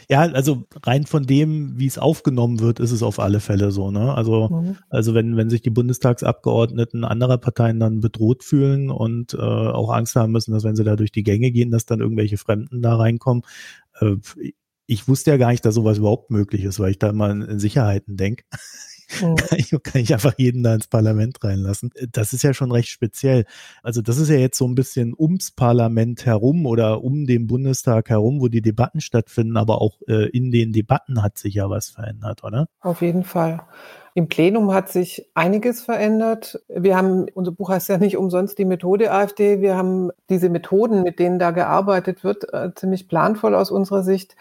[0.08, 3.90] Ja, also rein von dem, wie es aufgenommen wird, ist es auf alle Fälle so.
[3.90, 4.14] Ne?
[4.14, 4.78] Also, mhm.
[4.90, 10.16] also wenn, wenn sich die Bundestagsabgeordneten anderer Parteien dann bedroht fühlen und äh, auch Angst
[10.16, 12.96] haben müssen, dass wenn sie da durch die Gänge gehen, dass dann irgendwelche Fremden da
[12.96, 13.44] reinkommen.
[14.00, 14.18] Äh,
[14.86, 17.60] ich wusste ja gar nicht, dass sowas überhaupt möglich ist, weil ich da mal in
[17.60, 18.44] Sicherheiten denke.
[19.22, 19.36] Mhm.
[19.84, 21.92] kann, ich, einfach jeden da ins Parlament reinlassen.
[22.12, 23.46] Das ist ja schon recht speziell.
[23.84, 28.10] Also das ist ja jetzt so ein bisschen ums Parlament herum oder um den Bundestag
[28.10, 31.90] herum, wo die Debatten stattfinden, aber auch äh, in den Debatten hat sich ja was
[31.90, 32.68] verändert, oder?
[32.82, 33.62] Auf jeden Fall.
[34.16, 36.60] Im Plenum hat sich einiges verändert.
[36.68, 39.62] Wir haben, unser Buch heißt ja nicht umsonst die Methode AfD.
[39.62, 44.36] Wir haben diese Methoden, mit denen da gearbeitet wird, äh, ziemlich planvoll aus unserer Sicht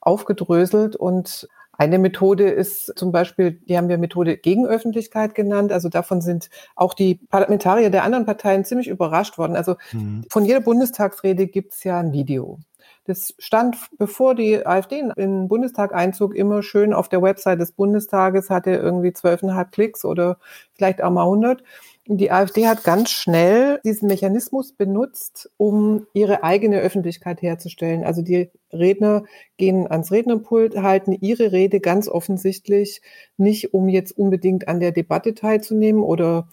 [0.00, 5.72] aufgedröselt und eine Methode ist zum Beispiel, die haben wir Methode Gegenöffentlichkeit genannt.
[5.72, 9.56] Also davon sind auch die Parlamentarier der anderen Parteien ziemlich überrascht worden.
[9.56, 10.24] Also mhm.
[10.28, 12.58] von jeder Bundestagsrede gibt es ja ein Video.
[13.04, 17.72] Das stand, bevor die AfD in den Bundestag einzog, immer schön auf der Website des
[17.72, 20.38] Bundestages, hatte irgendwie zwölfeinhalb Klicks oder
[20.74, 21.64] vielleicht auch mal hundert.
[22.06, 28.02] Die AfD hat ganz schnell diesen Mechanismus benutzt, um ihre eigene Öffentlichkeit herzustellen.
[28.02, 29.22] Also die Redner
[29.56, 33.02] gehen ans Rednerpult, halten ihre Rede ganz offensichtlich
[33.36, 36.48] nicht, um jetzt unbedingt an der Debatte teilzunehmen oder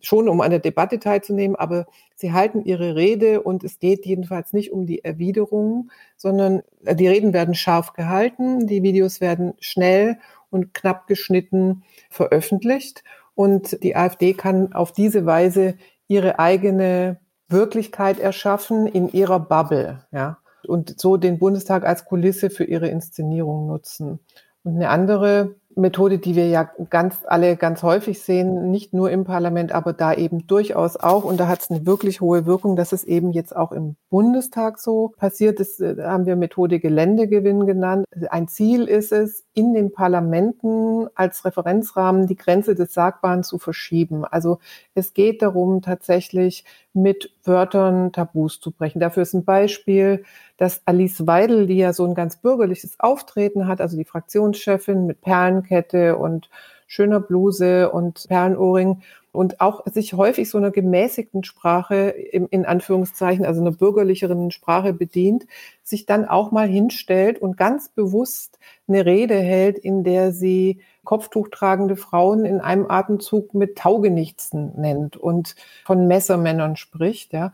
[0.00, 4.52] schon um an der Debatte teilzunehmen, aber sie halten ihre Rede und es geht jedenfalls
[4.52, 10.18] nicht um die Erwiderung, sondern äh, die Reden werden scharf gehalten, die Videos werden schnell
[10.50, 13.04] und knapp geschnitten veröffentlicht
[13.36, 15.76] und die AfD kann auf diese Weise
[16.08, 17.18] ihre eigene
[17.48, 23.68] Wirklichkeit erschaffen in ihrer Bubble, ja, und so den Bundestag als Kulisse für ihre Inszenierung
[23.68, 24.18] nutzen.
[24.64, 29.24] Und eine andere Methode, die wir ja ganz alle ganz häufig sehen, nicht nur im
[29.24, 31.22] Parlament, aber da eben durchaus auch.
[31.22, 34.80] Und da hat es eine wirklich hohe Wirkung, dass es eben jetzt auch im Bundestag
[34.80, 38.06] so passiert ist, äh, haben wir Methode Geländegewinn genannt.
[38.30, 44.26] Ein Ziel ist es, in den Parlamenten als Referenzrahmen die Grenze des Sagbaren zu verschieben.
[44.26, 44.58] Also
[44.94, 49.00] es geht darum, tatsächlich mit Wörtern Tabus zu brechen.
[49.00, 50.24] Dafür ist ein Beispiel,
[50.58, 55.22] dass Alice Weidel, die ja so ein ganz bürgerliches Auftreten hat, also die Fraktionschefin mit
[55.22, 56.50] Perlenkette und
[56.86, 59.00] schöner Bluse und Perlenohrring
[59.36, 64.92] und auch sich häufig so einer gemäßigten Sprache im, in Anführungszeichen, also einer bürgerlicheren Sprache
[64.92, 65.46] bedient,
[65.82, 71.48] sich dann auch mal hinstellt und ganz bewusst eine Rede hält, in der sie Kopftuch
[71.48, 77.52] tragende Frauen in einem Atemzug mit Taugenichtsen nennt und von Messermännern spricht, ja,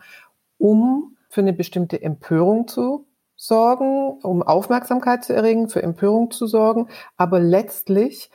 [0.59, 6.89] um für eine bestimmte Empörung zu sorgen, um Aufmerksamkeit zu erregen, für Empörung zu sorgen,
[7.17, 8.31] aber letztlich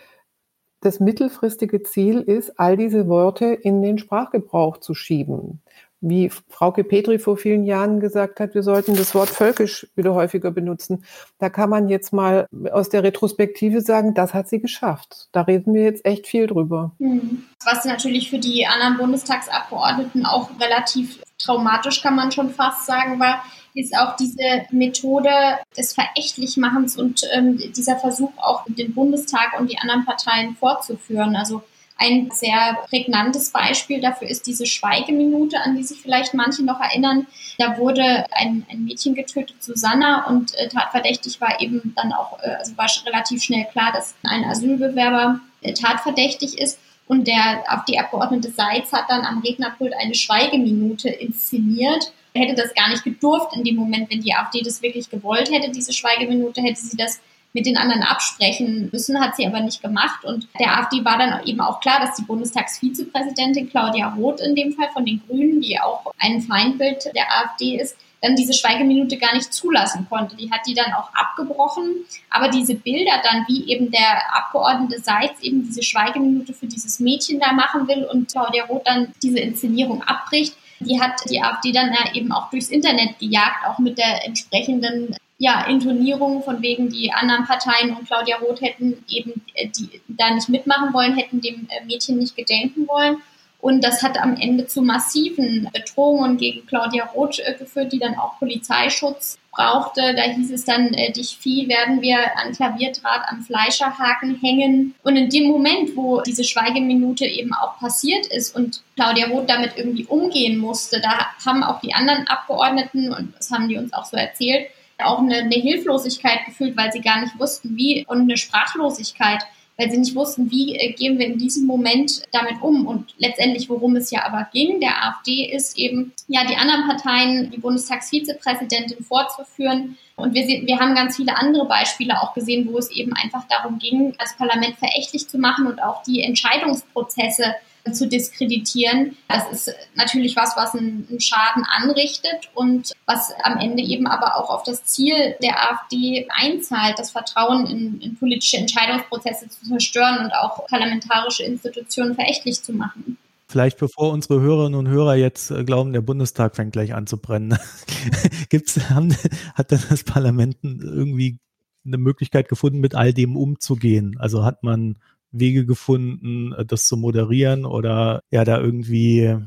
[0.88, 5.62] das mittelfristige Ziel ist, all diese Worte in den Sprachgebrauch zu schieben.
[6.00, 10.52] Wie Frauke Petri vor vielen Jahren gesagt hat, wir sollten das Wort völkisch wieder häufiger
[10.52, 11.04] benutzen.
[11.40, 15.28] Da kann man jetzt mal aus der Retrospektive sagen, das hat sie geschafft.
[15.32, 16.92] Da reden wir jetzt echt viel drüber.
[17.00, 17.44] Mhm.
[17.66, 23.44] Was natürlich für die anderen Bundestagsabgeordneten auch relativ traumatisch, kann man schon fast sagen, war,
[23.78, 25.30] ist auch diese Methode
[25.78, 31.36] des Verächtlichmachens und ähm, dieser Versuch auch den Bundestag und die anderen Parteien fortzuführen.
[31.36, 31.62] Also
[32.00, 37.28] ein sehr prägnantes Beispiel dafür ist diese Schweigeminute, an die sich vielleicht manche noch erinnern.
[37.58, 42.56] Da wurde ein, ein Mädchen getötet, Susanna, und äh, tatverdächtig war eben dann auch, äh,
[42.60, 46.80] also war relativ schnell klar, dass ein Asylbewerber äh, tatverdächtig ist.
[47.08, 52.12] Und der auf die Abgeordnete Seitz hat dann am Rednerpult eine Schweigeminute inszeniert.
[52.38, 55.72] Hätte das gar nicht gedurft in dem Moment, wenn die AfD das wirklich gewollt hätte,
[55.72, 57.20] diese Schweigeminute, hätte sie das
[57.54, 60.24] mit den anderen absprechen müssen, hat sie aber nicht gemacht.
[60.24, 64.74] Und der AfD war dann eben auch klar, dass die Bundestagsvizepräsidentin Claudia Roth in dem
[64.74, 69.34] Fall von den Grünen, die auch ein Feindbild der AfD ist, dann diese Schweigeminute gar
[69.36, 70.36] nicht zulassen konnte.
[70.36, 72.06] Die hat die dann auch abgebrochen.
[72.30, 77.40] Aber diese Bilder dann, wie eben der Abgeordnete Seitz eben diese Schweigeminute für dieses Mädchen
[77.40, 81.92] da machen will und Claudia Roth dann diese Inszenierung abbricht, die hat die AfD dann
[81.92, 87.12] ja eben auch durchs Internet gejagt, auch mit der entsprechenden ja, Intonierung von wegen die
[87.12, 91.68] anderen Parteien und Claudia Roth hätten eben äh, die da nicht mitmachen wollen, hätten dem
[91.70, 93.18] äh, Mädchen nicht gedenken wollen.
[93.60, 98.18] Und das hat am Ende zu massiven Bedrohungen gegen Claudia Roth äh, geführt, die dann
[98.18, 100.14] auch Polizeischutz brauchte.
[100.16, 104.96] Da hieß es dann, äh, dich Vieh werden wir an Klavierdraht am Fleischerhaken hängen.
[105.04, 109.74] Und in dem Moment, wo diese Schweigeminute eben auch passiert ist und Claudia Roth damit
[109.76, 114.06] irgendwie umgehen musste, da haben auch die anderen Abgeordneten, und das haben die uns auch
[114.06, 114.68] so erzählt,
[115.00, 119.44] auch eine, eine Hilflosigkeit gefühlt, weil sie gar nicht wussten, wie und eine Sprachlosigkeit
[119.78, 122.88] weil sie nicht wussten, wie äh, gehen wir in diesem Moment damit um.
[122.88, 127.52] Und letztendlich, worum es ja aber ging, der AfD, ist eben, ja, die anderen Parteien,
[127.52, 129.98] die Bundestagsvizepräsidentin vorzuführen.
[130.16, 133.78] Und wir, wir haben ganz viele andere Beispiele auch gesehen, wo es eben einfach darum
[133.78, 137.54] ging, das Parlament verächtlich zu machen und auch die Entscheidungsprozesse
[137.94, 139.18] zu diskreditieren.
[139.28, 144.50] Das ist natürlich was, was einen Schaden anrichtet und was am Ende eben aber auch
[144.50, 150.32] auf das Ziel der AfD einzahlt, das Vertrauen in, in politische Entscheidungsprozesse zu zerstören und
[150.32, 153.18] auch parlamentarische Institutionen verächtlich zu machen.
[153.50, 157.18] Vielleicht bevor unsere Hörerinnen und Hörer jetzt äh, glauben, der Bundestag fängt gleich an zu
[157.18, 157.58] brennen.
[158.50, 159.16] Gibt's, haben,
[159.56, 161.40] hat denn das Parlament irgendwie
[161.86, 164.18] eine Möglichkeit gefunden, mit all dem umzugehen?
[164.20, 164.98] Also hat man
[165.32, 169.38] Wege gefunden, äh, das zu moderieren oder ja, da irgendwie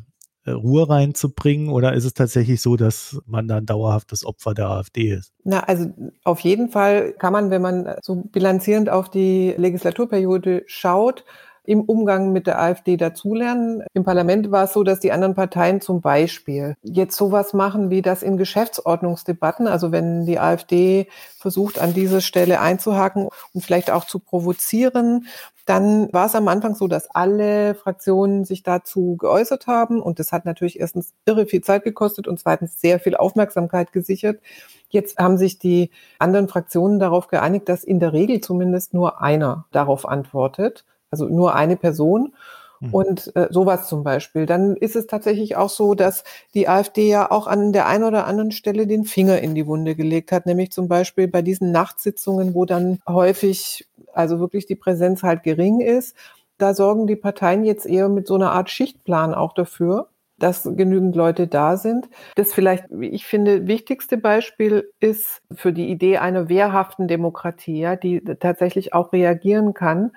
[0.44, 1.68] äh, Ruhe reinzubringen?
[1.68, 5.32] Oder ist es tatsächlich so, dass man dann dauerhaftes Opfer der AfD ist?
[5.44, 5.86] Na, also
[6.24, 11.24] auf jeden Fall kann man, wenn man so bilanzierend auf die Legislaturperiode schaut,
[11.64, 13.84] im Umgang mit der AfD dazulernen.
[13.92, 18.02] Im Parlament war es so, dass die anderen Parteien zum Beispiel jetzt sowas machen wie
[18.02, 21.06] das in Geschäftsordnungsdebatten, also wenn die AfD
[21.38, 25.26] versucht, an diese Stelle einzuhaken und vielleicht auch zu provozieren,
[25.70, 30.32] dann war es am Anfang so, dass alle Fraktionen sich dazu geäußert haben und das
[30.32, 34.40] hat natürlich erstens irre viel Zeit gekostet und zweitens sehr viel Aufmerksamkeit gesichert.
[34.88, 39.66] Jetzt haben sich die anderen Fraktionen darauf geeinigt, dass in der Regel zumindest nur einer
[39.70, 42.34] darauf antwortet also nur eine Person.
[42.80, 42.94] Mhm.
[42.94, 44.46] Und äh, sowas zum Beispiel.
[44.46, 48.26] Dann ist es tatsächlich auch so, dass die AfD ja auch an der einen oder
[48.26, 52.54] anderen Stelle den Finger in die Wunde gelegt hat, nämlich zum Beispiel bei diesen Nachtsitzungen,
[52.54, 56.16] wo dann häufig also wirklich die Präsenz halt gering ist.
[56.58, 61.14] Da sorgen die Parteien jetzt eher mit so einer Art Schichtplan auch dafür, dass genügend
[61.14, 62.08] Leute da sind.
[62.34, 68.20] Das vielleicht, ich finde, wichtigste Beispiel ist für die Idee einer wehrhaften Demokratie, ja, die
[68.22, 70.12] tatsächlich auch reagieren kann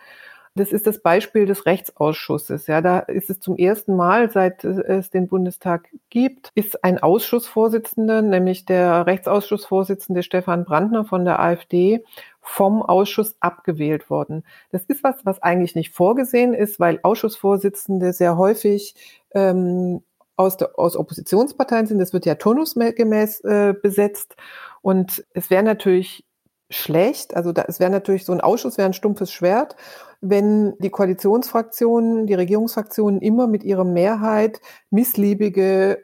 [0.55, 2.67] das ist das Beispiel des Rechtsausschusses.
[2.67, 8.21] Ja, da ist es zum ersten Mal, seit es den Bundestag gibt, ist ein Ausschussvorsitzender,
[8.21, 12.03] nämlich der Rechtsausschussvorsitzende Stefan Brandner von der AfD,
[12.39, 14.43] vom Ausschuss abgewählt worden.
[14.71, 18.95] Das ist was, was eigentlich nicht vorgesehen ist, weil Ausschussvorsitzende sehr häufig
[19.33, 20.03] ähm,
[20.35, 21.97] aus, der, aus Oppositionsparteien sind.
[21.97, 24.35] Das wird ja turnusgemäß äh, besetzt.
[24.81, 26.25] Und es wäre natürlich
[26.69, 29.75] schlecht, also da, es wäre natürlich so ein Ausschuss, wäre ein stumpfes Schwert
[30.23, 35.99] wenn die Koalitionsfraktionen, die Regierungsfraktionen immer mit ihrer Mehrheit missliebige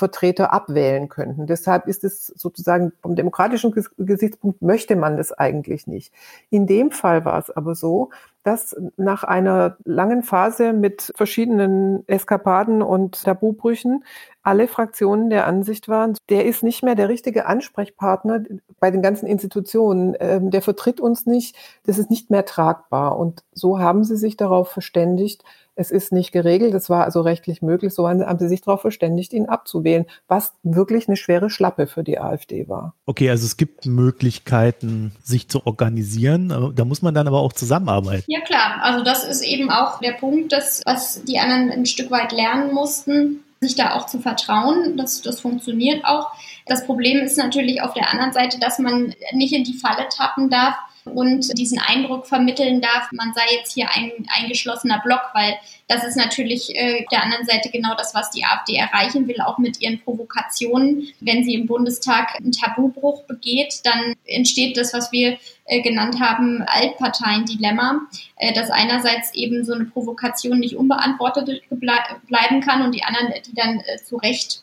[0.00, 1.46] Oppositionsvertreter abwählen könnten.
[1.46, 6.12] Deshalb ist es sozusagen vom demokratischen Gesichtspunkt möchte man das eigentlich nicht.
[6.50, 8.10] In dem Fall war es aber so,
[8.42, 14.04] dass nach einer langen Phase mit verschiedenen Eskapaden und Tabubrüchen
[14.42, 18.42] alle Fraktionen der Ansicht waren, der ist nicht mehr der richtige Ansprechpartner
[18.78, 20.16] bei den ganzen Institutionen.
[20.18, 23.18] Ähm, der vertritt uns nicht, das ist nicht mehr tragbar.
[23.18, 25.44] Und so haben sie sich darauf verständigt,
[25.80, 29.32] es ist nicht geregelt, es war also rechtlich möglich, so haben sie sich darauf verständigt,
[29.32, 32.94] ihn abzuwählen, was wirklich eine schwere Schlappe für die AfD war.
[33.06, 38.24] Okay, also es gibt Möglichkeiten, sich zu organisieren, da muss man dann aber auch zusammenarbeiten.
[38.26, 42.10] Ja klar, also das ist eben auch der Punkt, dass, was die anderen ein Stück
[42.10, 44.96] weit lernen mussten, sich da auch zu vertrauen.
[44.96, 46.28] Das, das funktioniert auch.
[46.66, 50.50] Das Problem ist natürlich auf der anderen Seite, dass man nicht in die Falle tappen
[50.50, 55.56] darf, und diesen Eindruck vermitteln darf, man sei jetzt hier ein eingeschlossener Block, weil
[55.88, 59.58] das ist natürlich äh, der anderen Seite genau das, was die AfD erreichen will, auch
[59.58, 61.08] mit ihren Provokationen.
[61.20, 66.62] Wenn sie im Bundestag einen Tabubruch begeht, dann entsteht das, was wir äh, genannt haben,
[66.66, 68.02] Altparteien-Dilemma,
[68.36, 73.54] äh, dass einerseits eben so eine Provokation nicht unbeantwortet bleiben kann und die anderen, die
[73.54, 74.62] dann äh, zu Recht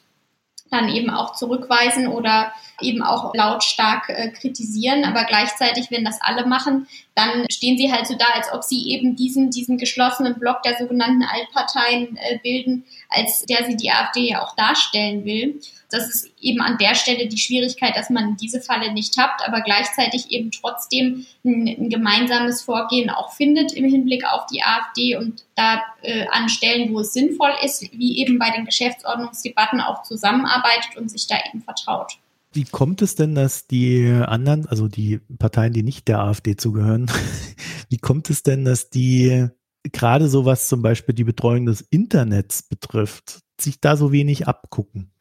[0.69, 2.51] dann eben auch zurückweisen oder
[2.81, 5.03] eben auch lautstark äh, kritisieren.
[5.05, 8.89] Aber gleichzeitig, wenn das alle machen, dann stehen sie halt so da, als ob sie
[8.89, 14.29] eben diesen, diesen geschlossenen Block der sogenannten Altparteien äh, bilden, als der sie die AfD
[14.29, 15.59] ja auch darstellen will.
[15.89, 19.61] Das ist eben an der Stelle die Schwierigkeit, dass man diese Falle nicht hat, aber
[19.61, 25.45] gleichzeitig eben trotzdem ein, ein gemeinsames Vorgehen auch findet im Hinblick auf die AfD und
[25.55, 30.97] da äh, an Stellen, wo es sinnvoll ist, wie eben bei den Geschäftsordnungsdebatten auch zusammenarbeitet
[30.97, 32.17] und sich da eben vertraut.
[32.53, 37.09] Wie kommt es denn, dass die anderen, also die Parteien, die nicht der AfD zugehören,
[37.89, 39.47] wie kommt es denn, dass die
[39.91, 45.11] gerade so was zum Beispiel die Betreuung des Internets betrifft, sich da so wenig abgucken?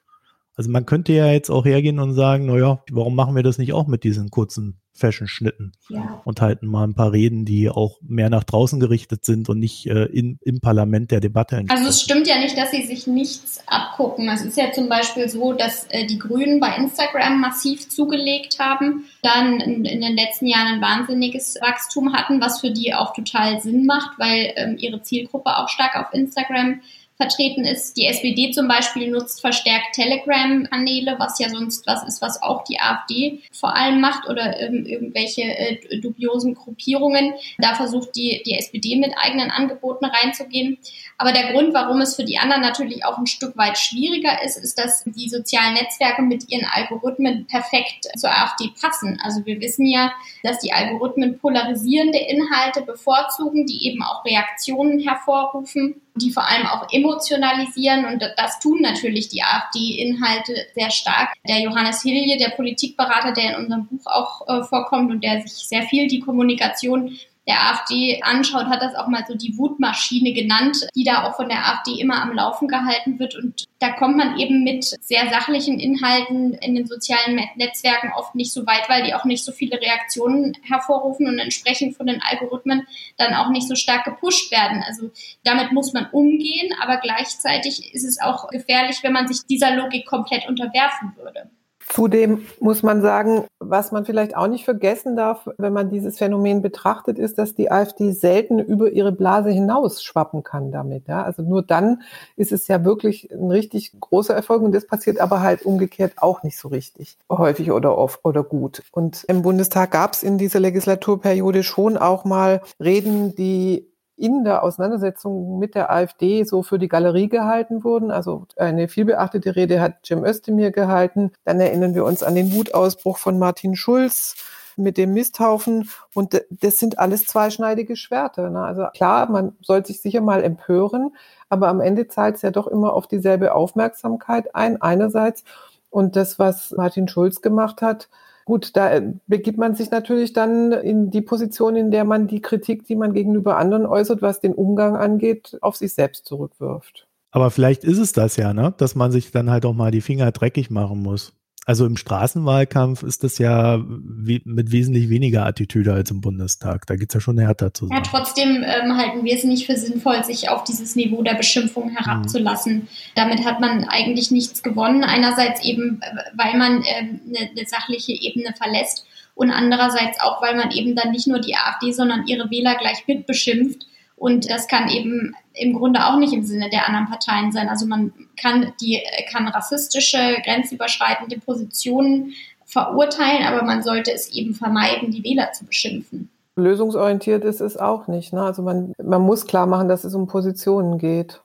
[0.56, 3.74] Also man könnte ja jetzt auch hergehen und sagen, naja, warum machen wir das nicht
[3.74, 6.22] auch mit diesen kurzen Fashion-Schnitten ja.
[6.24, 9.86] und halten mal ein paar Reden, die auch mehr nach draußen gerichtet sind und nicht
[9.86, 11.84] äh, in, im Parlament der Debatte entsprechen.
[11.84, 14.28] Also es stimmt ja nicht, dass sie sich nichts abgucken.
[14.28, 19.04] Es ist ja zum Beispiel so, dass äh, die Grünen bei Instagram massiv zugelegt haben,
[19.22, 23.60] dann in, in, den letzten Jahren ein wahnsinniges Wachstum hatten, was für die auch total
[23.60, 26.80] Sinn macht, weil ähm, ihre Zielgruppe auch stark auf Instagram
[27.16, 27.96] vertreten ist.
[27.96, 32.78] Die SPD zum Beispiel nutzt verstärkt Telegram-Kanäle, was ja sonst was ist, was auch die
[32.78, 37.32] AfD vor allem macht oder ähm, irgendwelche äh, dubiosen Gruppierungen.
[37.58, 40.78] Da versucht die, die SPD mit eigenen Angeboten reinzugehen.
[41.18, 44.56] Aber der Grund, warum es für die anderen natürlich auch ein Stück weit schwieriger ist,
[44.58, 49.18] ist, dass die sozialen Netzwerke mit ihren Algorithmen perfekt zur AfD passen.
[49.24, 50.12] Also wir wissen ja,
[50.42, 56.86] dass die Algorithmen polarisierende Inhalte bevorzugen, die eben auch Reaktionen hervorrufen die vor allem auch
[56.90, 58.06] emotionalisieren.
[58.06, 61.32] Und das tun natürlich die AfD-Inhalte sehr stark.
[61.48, 65.68] Der Johannes Hilje, der Politikberater, der in unserem Buch auch äh, vorkommt und der sich
[65.68, 70.78] sehr viel die Kommunikation der AfD anschaut, hat das auch mal so die Wutmaschine genannt,
[70.94, 73.36] die da auch von der AfD immer am Laufen gehalten wird.
[73.36, 78.52] Und da kommt man eben mit sehr sachlichen Inhalten in den sozialen Netzwerken oft nicht
[78.52, 82.86] so weit, weil die auch nicht so viele Reaktionen hervorrufen und entsprechend von den Algorithmen
[83.16, 84.82] dann auch nicht so stark gepusht werden.
[84.84, 85.10] Also
[85.44, 90.06] damit muss man umgehen, aber gleichzeitig ist es auch gefährlich, wenn man sich dieser Logik
[90.06, 91.50] komplett unterwerfen würde.
[91.88, 96.60] Zudem muss man sagen, was man vielleicht auch nicht vergessen darf, wenn man dieses Phänomen
[96.60, 101.06] betrachtet, ist, dass die AfD selten über ihre Blase hinaus schwappen kann damit.
[101.08, 101.22] Ja?
[101.22, 102.02] Also nur dann
[102.36, 106.42] ist es ja wirklich ein richtig großer Erfolg und das passiert aber halt umgekehrt auch
[106.42, 108.82] nicht so richtig häufig oder oft oder gut.
[108.90, 114.62] Und im Bundestag gab es in dieser Legislaturperiode schon auch mal Reden, die in der
[114.62, 118.10] Auseinandersetzung mit der AfD so für die Galerie gehalten wurden.
[118.10, 121.32] Also eine vielbeachtete Rede hat Jim Özdemir gehalten.
[121.44, 124.36] Dann erinnern wir uns an den Wutausbruch von Martin Schulz
[124.76, 125.90] mit dem Misthaufen.
[126.14, 128.50] Und das sind alles zweischneidige Schwerter.
[128.50, 128.60] Ne?
[128.60, 131.14] Also klar, man soll sich sicher mal empören,
[131.48, 135.44] aber am Ende zahlt es ja doch immer auf dieselbe Aufmerksamkeit ein, einerseits.
[135.90, 138.08] Und das, was Martin Schulz gemacht hat,
[138.46, 142.40] Gut, da äh, begibt man sich natürlich dann in die Position, in der man die
[142.40, 147.08] Kritik, die man gegenüber anderen äußert, was den Umgang angeht, auf sich selbst zurückwirft.
[147.32, 148.72] Aber vielleicht ist es das ja, ne?
[148.78, 151.34] dass man sich dann halt auch mal die Finger dreckig machen muss.
[151.68, 156.86] Also im Straßenwahlkampf ist das ja wie, mit wesentlich weniger Attitüde als im Bundestag.
[156.86, 157.88] Da geht es ja schon härter zu.
[157.90, 161.90] Ja, trotzdem ähm, halten wir es nicht für sinnvoll, sich auf dieses Niveau der Beschimpfung
[161.90, 162.74] herabzulassen.
[162.74, 162.88] Mhm.
[163.16, 165.02] Damit hat man eigentlich nichts gewonnen.
[165.02, 166.00] Einerseits eben,
[166.36, 169.04] weil man ähm, eine, eine sachliche Ebene verlässt
[169.34, 173.08] und andererseits auch, weil man eben dann nicht nur die AfD, sondern ihre Wähler gleich
[173.08, 177.50] mit beschimpft und das kann eben im Grunde auch nicht im Sinne der anderen Parteien
[177.50, 177.68] sein.
[177.68, 182.32] Also man kann die kann rassistische, grenzüberschreitende Positionen
[182.64, 186.30] verurteilen, aber man sollte es eben vermeiden, die Wähler zu beschimpfen.
[186.56, 188.32] Lösungsorientiert ist es auch nicht.
[188.32, 188.42] Ne?
[188.42, 191.42] Also man, man muss klar machen, dass es um Positionen geht.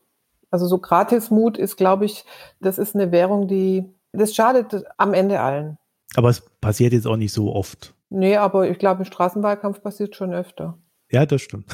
[0.50, 2.26] Also so Gratismut ist, glaube ich,
[2.60, 5.78] das ist eine Währung, die, das schadet am Ende allen.
[6.16, 7.94] Aber es passiert jetzt auch nicht so oft.
[8.10, 10.78] Nee, aber ich glaube, im Straßenwahlkampf passiert schon öfter.
[11.10, 11.74] Ja, das stimmt.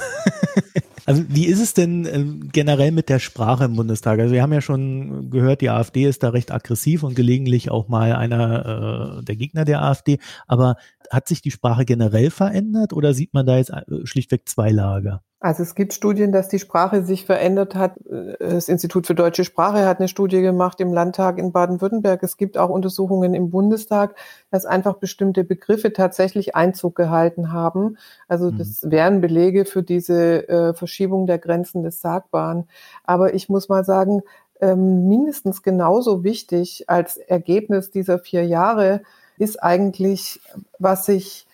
[1.07, 4.19] also wie ist es denn äh, generell mit der Sprache im Bundestag?
[4.19, 7.87] Also wir haben ja schon gehört, die AfD ist da recht aggressiv und gelegentlich auch
[7.87, 10.19] mal einer äh, der Gegner der AfD.
[10.47, 10.75] Aber
[11.09, 15.23] hat sich die Sprache generell verändert oder sieht man da jetzt äh, schlichtweg zwei Lager?
[15.39, 17.93] Also es gibt Studien, dass die Sprache sich verändert hat.
[18.39, 22.23] Das Institut für deutsche Sprache hat eine Studie gemacht im Landtag in Baden-Württemberg.
[22.23, 24.15] Es gibt auch Untersuchungen im Bundestag,
[24.49, 27.97] dass einfach bestimmte Begriffe tatsächlich Einzug gehalten haben.
[28.27, 28.57] Also mhm.
[28.57, 32.67] das wären Belege für diese äh, Verschiebung der Grenzen des Sagbaren.
[33.03, 34.23] Aber ich muss mal sagen,
[34.59, 39.01] ähm, mindestens genauso wichtig als Ergebnis dieser vier Jahre
[39.37, 40.41] ist eigentlich,
[40.79, 41.46] was sich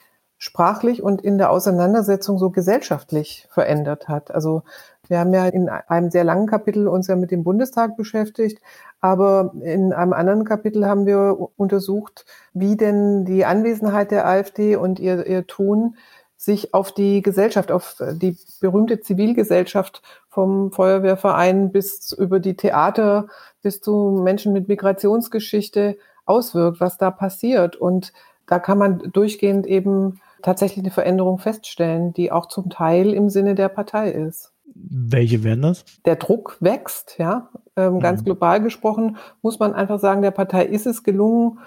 [0.43, 4.29] sprachlich und in der Auseinandersetzung so gesellschaftlich verändert hat.
[4.29, 4.63] Also
[5.07, 8.59] wir haben ja in einem sehr langen Kapitel uns ja mit dem Bundestag beschäftigt,
[8.99, 14.99] aber in einem anderen Kapitel haben wir untersucht, wie denn die Anwesenheit der AfD und
[14.99, 15.95] ihr, ihr Tun
[16.35, 23.27] sich auf die Gesellschaft, auf die berühmte Zivilgesellschaft vom Feuerwehrverein bis über die Theater
[23.61, 27.77] bis zu Menschen mit Migrationsgeschichte auswirkt, was da passiert.
[27.77, 28.11] Und
[28.45, 33.55] da kann man durchgehend eben tatsächlich eine Veränderung feststellen, die auch zum Teil im Sinne
[33.55, 34.51] der Partei ist.
[34.75, 35.85] Welche wären das?
[36.05, 37.49] Der Druck wächst, ja.
[37.75, 38.25] Ähm, ganz mhm.
[38.25, 41.59] global gesprochen muss man einfach sagen, der Partei ist es gelungen,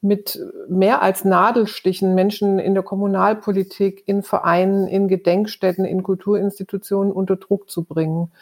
[0.00, 7.36] mit mehr als Nadelstichen Menschen in der Kommunalpolitik, in Vereinen, in Gedenkstätten, in Kulturinstitutionen unter
[7.36, 8.32] Druck zu bringen.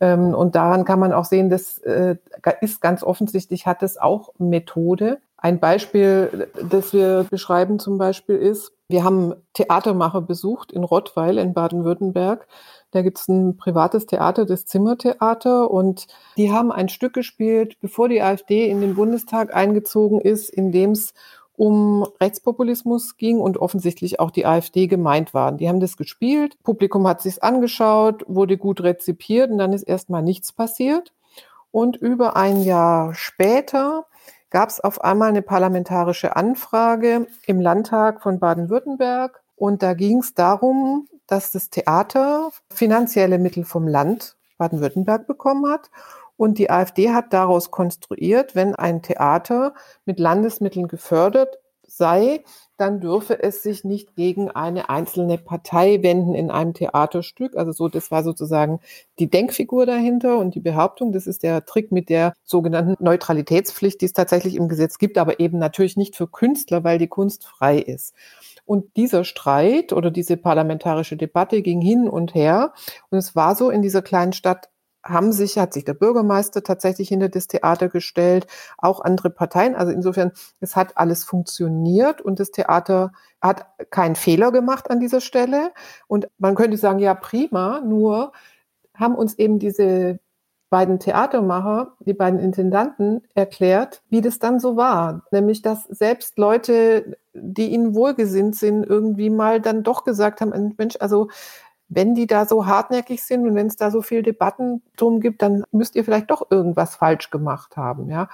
[0.00, 2.16] Ähm, und daran kann man auch sehen, das äh,
[2.62, 5.18] ist ganz offensichtlich, hat es auch Methode.
[5.36, 11.54] Ein Beispiel, das wir beschreiben zum Beispiel ist, wir haben Theatermacher besucht in Rottweil in
[11.54, 12.46] Baden-Württemberg.
[12.90, 18.08] Da gibt es ein privates Theater, das Zimmertheater, und die haben ein Stück gespielt, bevor
[18.08, 21.14] die AfD in den Bundestag eingezogen ist, in dem es
[21.56, 25.58] um Rechtspopulismus ging und offensichtlich auch die AfD gemeint waren.
[25.58, 30.22] Die haben das gespielt, Publikum hat sich's angeschaut, wurde gut rezipiert und dann ist erstmal
[30.22, 31.12] nichts passiert.
[31.70, 34.06] Und über ein Jahr später
[34.50, 39.42] gab es auf einmal eine parlamentarische Anfrage im Landtag von Baden-Württemberg.
[39.56, 45.90] Und da ging es darum, dass das Theater finanzielle Mittel vom Land Baden-Württemberg bekommen hat.
[46.36, 49.74] Und die AfD hat daraus konstruiert, wenn ein Theater
[50.04, 51.59] mit Landesmitteln gefördert
[51.90, 52.42] sei,
[52.76, 57.56] dann dürfe es sich nicht gegen eine einzelne Partei wenden in einem Theaterstück.
[57.56, 58.80] Also so, das war sozusagen
[59.18, 61.12] die Denkfigur dahinter und die Behauptung.
[61.12, 65.40] Das ist der Trick mit der sogenannten Neutralitätspflicht, die es tatsächlich im Gesetz gibt, aber
[65.40, 68.14] eben natürlich nicht für Künstler, weil die Kunst frei ist.
[68.64, 72.72] Und dieser Streit oder diese parlamentarische Debatte ging hin und her.
[73.10, 74.69] Und es war so in dieser kleinen Stadt
[75.04, 78.46] haben sich, hat sich der Bürgermeister tatsächlich hinter das Theater gestellt,
[78.78, 79.74] auch andere Parteien.
[79.74, 85.20] Also insofern, es hat alles funktioniert und das Theater hat keinen Fehler gemacht an dieser
[85.20, 85.72] Stelle.
[86.06, 88.32] Und man könnte sagen, ja, prima, nur
[88.94, 90.18] haben uns eben diese
[90.70, 95.24] beiden Theatermacher, die beiden Intendanten erklärt, wie das dann so war.
[95.32, 100.96] Nämlich, dass selbst Leute, die ihnen wohlgesinnt sind, irgendwie mal dann doch gesagt haben, Mensch,
[101.00, 101.28] also
[101.90, 105.42] wenn die da so hartnäckig sind und wenn es da so viel Debatten drum gibt,
[105.42, 108.28] dann müsst ihr vielleicht doch irgendwas falsch gemacht haben, ja.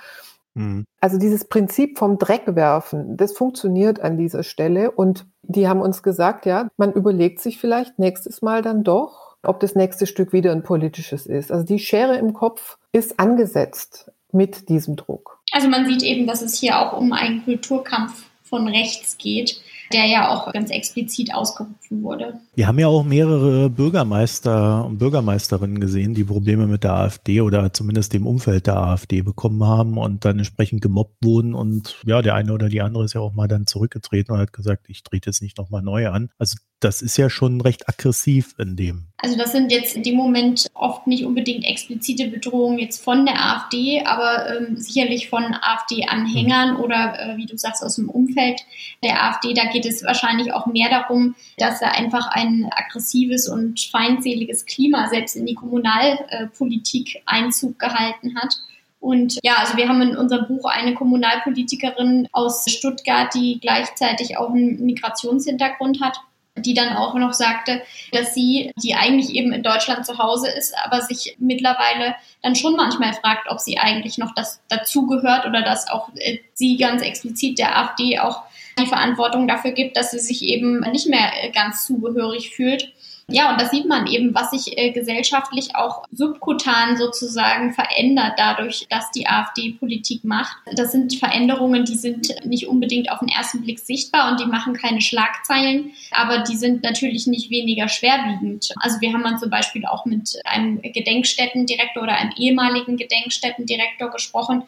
[0.55, 0.85] Mhm.
[1.01, 6.03] Also dieses Prinzip vom Dreck werfen, das funktioniert an dieser Stelle und die haben uns
[6.03, 10.53] gesagt, ja, man überlegt sich vielleicht nächstes Mal dann doch, ob das nächste Stück wieder
[10.53, 11.51] ein politisches ist.
[11.51, 15.41] Also die Schere im Kopf ist angesetzt mit diesem Druck.
[15.53, 19.61] Also man sieht eben, dass es hier auch um einen Kulturkampf von rechts geht
[19.93, 22.35] der ja auch ganz explizit ausgerufen wurde.
[22.55, 27.73] Wir haben ja auch mehrere Bürgermeister und Bürgermeisterinnen gesehen, die Probleme mit der AfD oder
[27.73, 31.55] zumindest dem Umfeld der AfD bekommen haben und dann entsprechend gemobbt wurden.
[31.55, 34.53] Und ja, der eine oder die andere ist ja auch mal dann zurückgetreten und hat
[34.53, 36.31] gesagt, ich trete jetzt nicht nochmal neu an.
[36.39, 39.07] Also das ist ja schon recht aggressiv in dem.
[39.19, 43.43] Also das sind jetzt in dem Moment oft nicht unbedingt explizite Bedrohungen jetzt von der
[43.43, 46.81] AfD, aber ähm, sicherlich von AfD-Anhängern mhm.
[46.81, 48.61] oder äh, wie du sagst aus dem Umfeld
[49.03, 49.55] der AfD.
[49.55, 55.09] Da geht es wahrscheinlich auch mehr darum, dass da einfach ein aggressives und feindseliges Klima
[55.09, 58.55] selbst in die Kommunalpolitik Einzug gehalten hat.
[59.01, 64.51] Und ja, also wir haben in unserem Buch eine Kommunalpolitikerin aus Stuttgart, die gleichzeitig auch
[64.51, 66.21] einen Migrationshintergrund hat
[66.57, 67.83] die dann auch noch sagte,
[68.13, 72.77] dass sie, die eigentlich eben in Deutschland zu Hause ist, aber sich mittlerweile dann schon
[72.77, 77.59] manchmal fragt, ob sie eigentlich noch das dazugehört oder dass auch äh, sie ganz explizit
[77.59, 78.43] der AfD auch
[78.79, 82.93] die Verantwortung dafür gibt, dass sie sich eben nicht mehr äh, ganz zugehörig fühlt.
[83.29, 88.87] Ja, und das sieht man eben, was sich äh, gesellschaftlich auch subkutan sozusagen verändert dadurch,
[88.89, 90.57] dass die AfD Politik macht.
[90.77, 94.75] Das sind Veränderungen, die sind nicht unbedingt auf den ersten Blick sichtbar und die machen
[94.75, 98.73] keine Schlagzeilen, aber die sind natürlich nicht weniger schwerwiegend.
[98.81, 104.63] Also wir haben dann zum Beispiel auch mit einem Gedenkstättendirektor oder einem ehemaligen Gedenkstättendirektor gesprochen,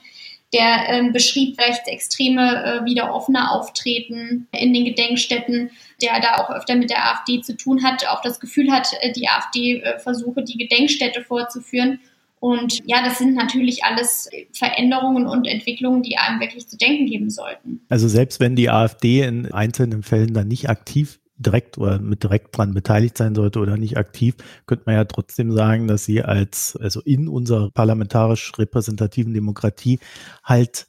[0.52, 5.70] der ähm, beschrieb Rechtsextreme äh, wieder offener auftreten in den Gedenkstätten,
[6.02, 9.12] der da auch öfter mit der AfD zu tun hat, auch das Gefühl hat, äh,
[9.12, 12.00] die AfD äh, versuche, die Gedenkstätte vorzuführen.
[12.40, 17.30] Und ja, das sind natürlich alles Veränderungen und Entwicklungen, die einem wirklich zu denken geben
[17.30, 17.80] sollten.
[17.88, 22.56] Also selbst wenn die AfD in einzelnen Fällen dann nicht aktiv direkt oder mit direkt
[22.56, 24.34] dran beteiligt sein sollte oder nicht aktiv,
[24.66, 29.98] könnte man ja trotzdem sagen, dass sie als, also in unserer parlamentarisch repräsentativen Demokratie
[30.44, 30.86] halt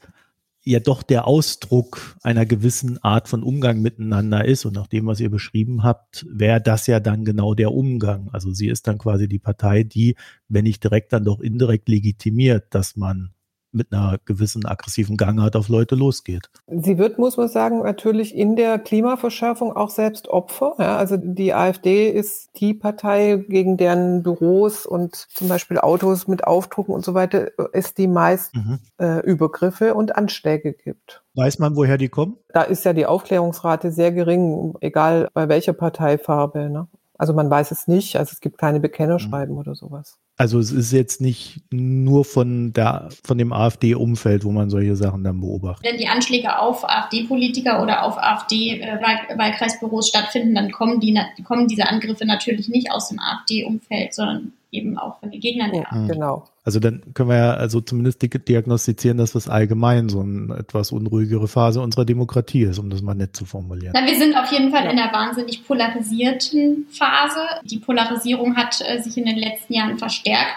[0.64, 4.66] ja doch der Ausdruck einer gewissen Art von Umgang miteinander ist.
[4.66, 8.30] Und nach dem, was ihr beschrieben habt, wäre das ja dann genau der Umgang.
[8.32, 10.16] Also sie ist dann quasi die Partei, die,
[10.48, 13.34] wenn nicht direkt, dann doch indirekt legitimiert, dass man
[13.72, 16.50] mit einer gewissen aggressiven Gangart auf Leute losgeht.
[16.68, 20.76] Sie wird, muss man sagen, natürlich in der Klimaverschärfung auch selbst Opfer.
[20.80, 26.44] Ja, also die AfD ist die Partei, gegen deren Büros und zum Beispiel Autos mit
[26.44, 28.80] Aufdrucken und so weiter es die meisten mhm.
[29.06, 31.24] äh, Übergriffe und Anschläge gibt.
[31.36, 32.38] Weiß man, woher die kommen?
[32.54, 36.70] Da ist ja die Aufklärungsrate sehr gering, egal bei welcher Parteifarbe.
[36.70, 36.88] Ne?
[37.18, 39.60] Also man weiß es nicht, also es gibt keine Bekennerschreiben mhm.
[39.60, 40.18] oder sowas.
[40.40, 45.22] Also es ist jetzt nicht nur von der von dem AfD-Umfeld, wo man solche Sachen
[45.22, 45.86] dann beobachtet.
[45.86, 51.14] Wenn die Anschläge auf AfD-Politiker oder auf AfD-Wahlkreisbüros stattfinden, dann kommen die
[51.44, 55.92] kommen diese Angriffe natürlich nicht aus dem AfD-Umfeld, sondern eben auch von den Gegnern der
[55.92, 56.14] AfD.
[56.14, 56.48] Genau.
[56.64, 61.48] Also dann können wir ja also zumindest diagnostizieren, dass das allgemein so eine etwas unruhigere
[61.48, 63.94] Phase unserer Demokratie ist, um das mal nett zu formulieren.
[63.96, 67.40] Na, wir sind auf jeden Fall in einer wahnsinnig polarisierten Phase.
[67.64, 70.54] Die Polarisierung hat äh, sich in den letzten Jahren verstärkt.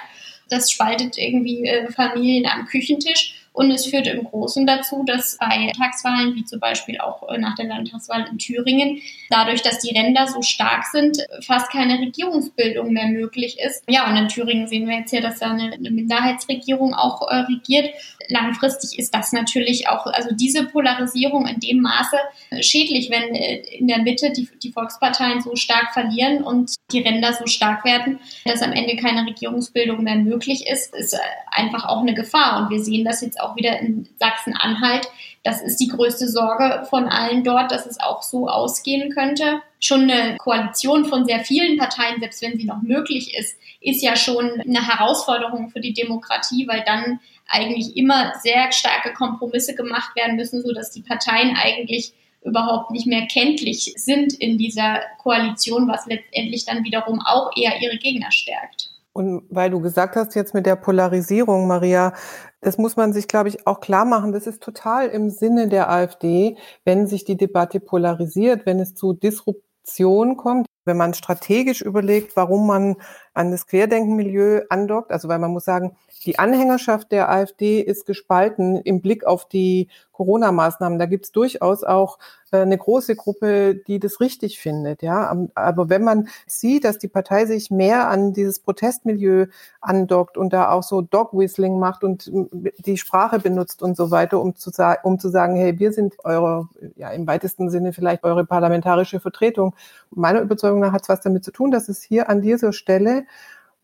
[0.51, 3.42] Das spaltet irgendwie äh, Familien am Küchentisch.
[3.53, 7.55] Und es führt im Großen dazu, dass bei Tagswahlen, wie zum Beispiel auch äh, nach
[7.55, 13.09] der Landtagswahl in Thüringen, dadurch, dass die Ränder so stark sind, fast keine Regierungsbildung mehr
[13.09, 13.85] möglich ist.
[13.89, 17.37] Ja, und in Thüringen sehen wir jetzt ja, dass da eine, eine Minderheitsregierung auch äh,
[17.37, 17.91] regiert.
[18.29, 22.17] Langfristig ist das natürlich auch, also diese Polarisierung in dem Maße
[22.51, 27.01] äh, schädlich, wenn äh, in der Mitte die, die Volksparteien so stark verlieren und die
[27.01, 31.19] Ränder so stark werden, dass am Ende keine Regierungsbildung mehr möglich ist, ist
[31.51, 32.63] einfach auch eine Gefahr.
[32.63, 35.09] Und wir sehen das jetzt auch wieder in Sachsen-Anhalt.
[35.45, 39.61] Das ist die größte Sorge von allen dort, dass es auch so ausgehen könnte.
[39.81, 44.15] Schon eine Koalition von sehr vielen Parteien, selbst wenn sie noch möglich ist, ist ja
[44.17, 50.37] schon eine Herausforderung für die Demokratie, weil dann eigentlich immer sehr starke Kompromisse gemacht werden
[50.37, 52.13] müssen, so dass die Parteien eigentlich
[52.45, 57.99] überhaupt nicht mehr kenntlich sind in dieser Koalition, was letztendlich dann wiederum auch eher ihre
[57.99, 58.92] Gegner stärkt.
[59.15, 62.15] Und weil du gesagt hast jetzt mit der Polarisierung, Maria,
[62.63, 64.33] das muss man sich, glaube ich, auch klar machen.
[64.33, 69.13] Das ist total im Sinne der AfD, wenn sich die Debatte polarisiert, wenn es zu
[69.13, 72.97] Disruption kommt, wenn man strategisch überlegt, warum man
[73.35, 75.13] an das Querdenkenmilieu andockt.
[75.13, 79.89] Also weil man muss sagen, die Anhängerschaft der AfD ist gespalten im Blick auf die
[80.13, 80.99] Corona-Maßnahmen.
[80.99, 82.19] Da gibt es durchaus auch
[82.53, 85.03] äh, eine große Gruppe, die das richtig findet.
[85.03, 89.47] Ja, aber wenn man sieht, dass die Partei sich mehr an dieses Protestmilieu
[89.81, 94.55] andockt und da auch so Dog-Whistling macht und die Sprache benutzt und so weiter, um
[94.55, 94.71] zu,
[95.03, 99.75] um zu sagen, hey, wir sind eure, ja, im weitesten Sinne vielleicht eure parlamentarische Vertretung.
[100.11, 103.25] Meiner Überzeugung nach hat es was damit zu tun, dass es hier an dieser Stelle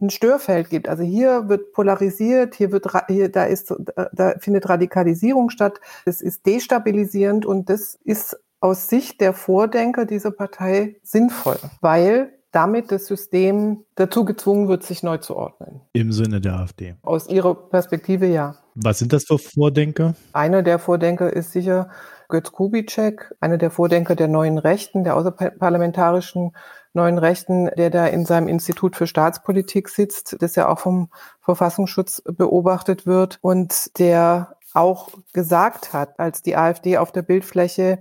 [0.01, 0.89] ein Störfeld gibt.
[0.89, 3.75] Also hier wird polarisiert, hier wird hier da ist
[4.13, 5.81] da findet Radikalisierung statt.
[6.05, 12.91] Es ist destabilisierend und das ist aus Sicht der Vordenker dieser Partei sinnvoll, weil damit
[12.91, 15.83] das System dazu gezwungen wird, sich neu zu ordnen.
[15.93, 16.97] Im Sinne der AfD.
[17.03, 18.57] Aus ihrer Perspektive ja.
[18.75, 20.15] Was sind das für Vordenker?
[20.33, 21.91] Einer der Vordenker ist sicher
[22.29, 26.53] Götz Kubitschek, einer der Vordenker der neuen Rechten, der außerparlamentarischen
[26.93, 31.11] neuen Rechten, der da in seinem Institut für Staatspolitik sitzt, das ja auch vom
[31.41, 37.99] Verfassungsschutz beobachtet wird und der auch gesagt hat, als die AfD auf der Bildfläche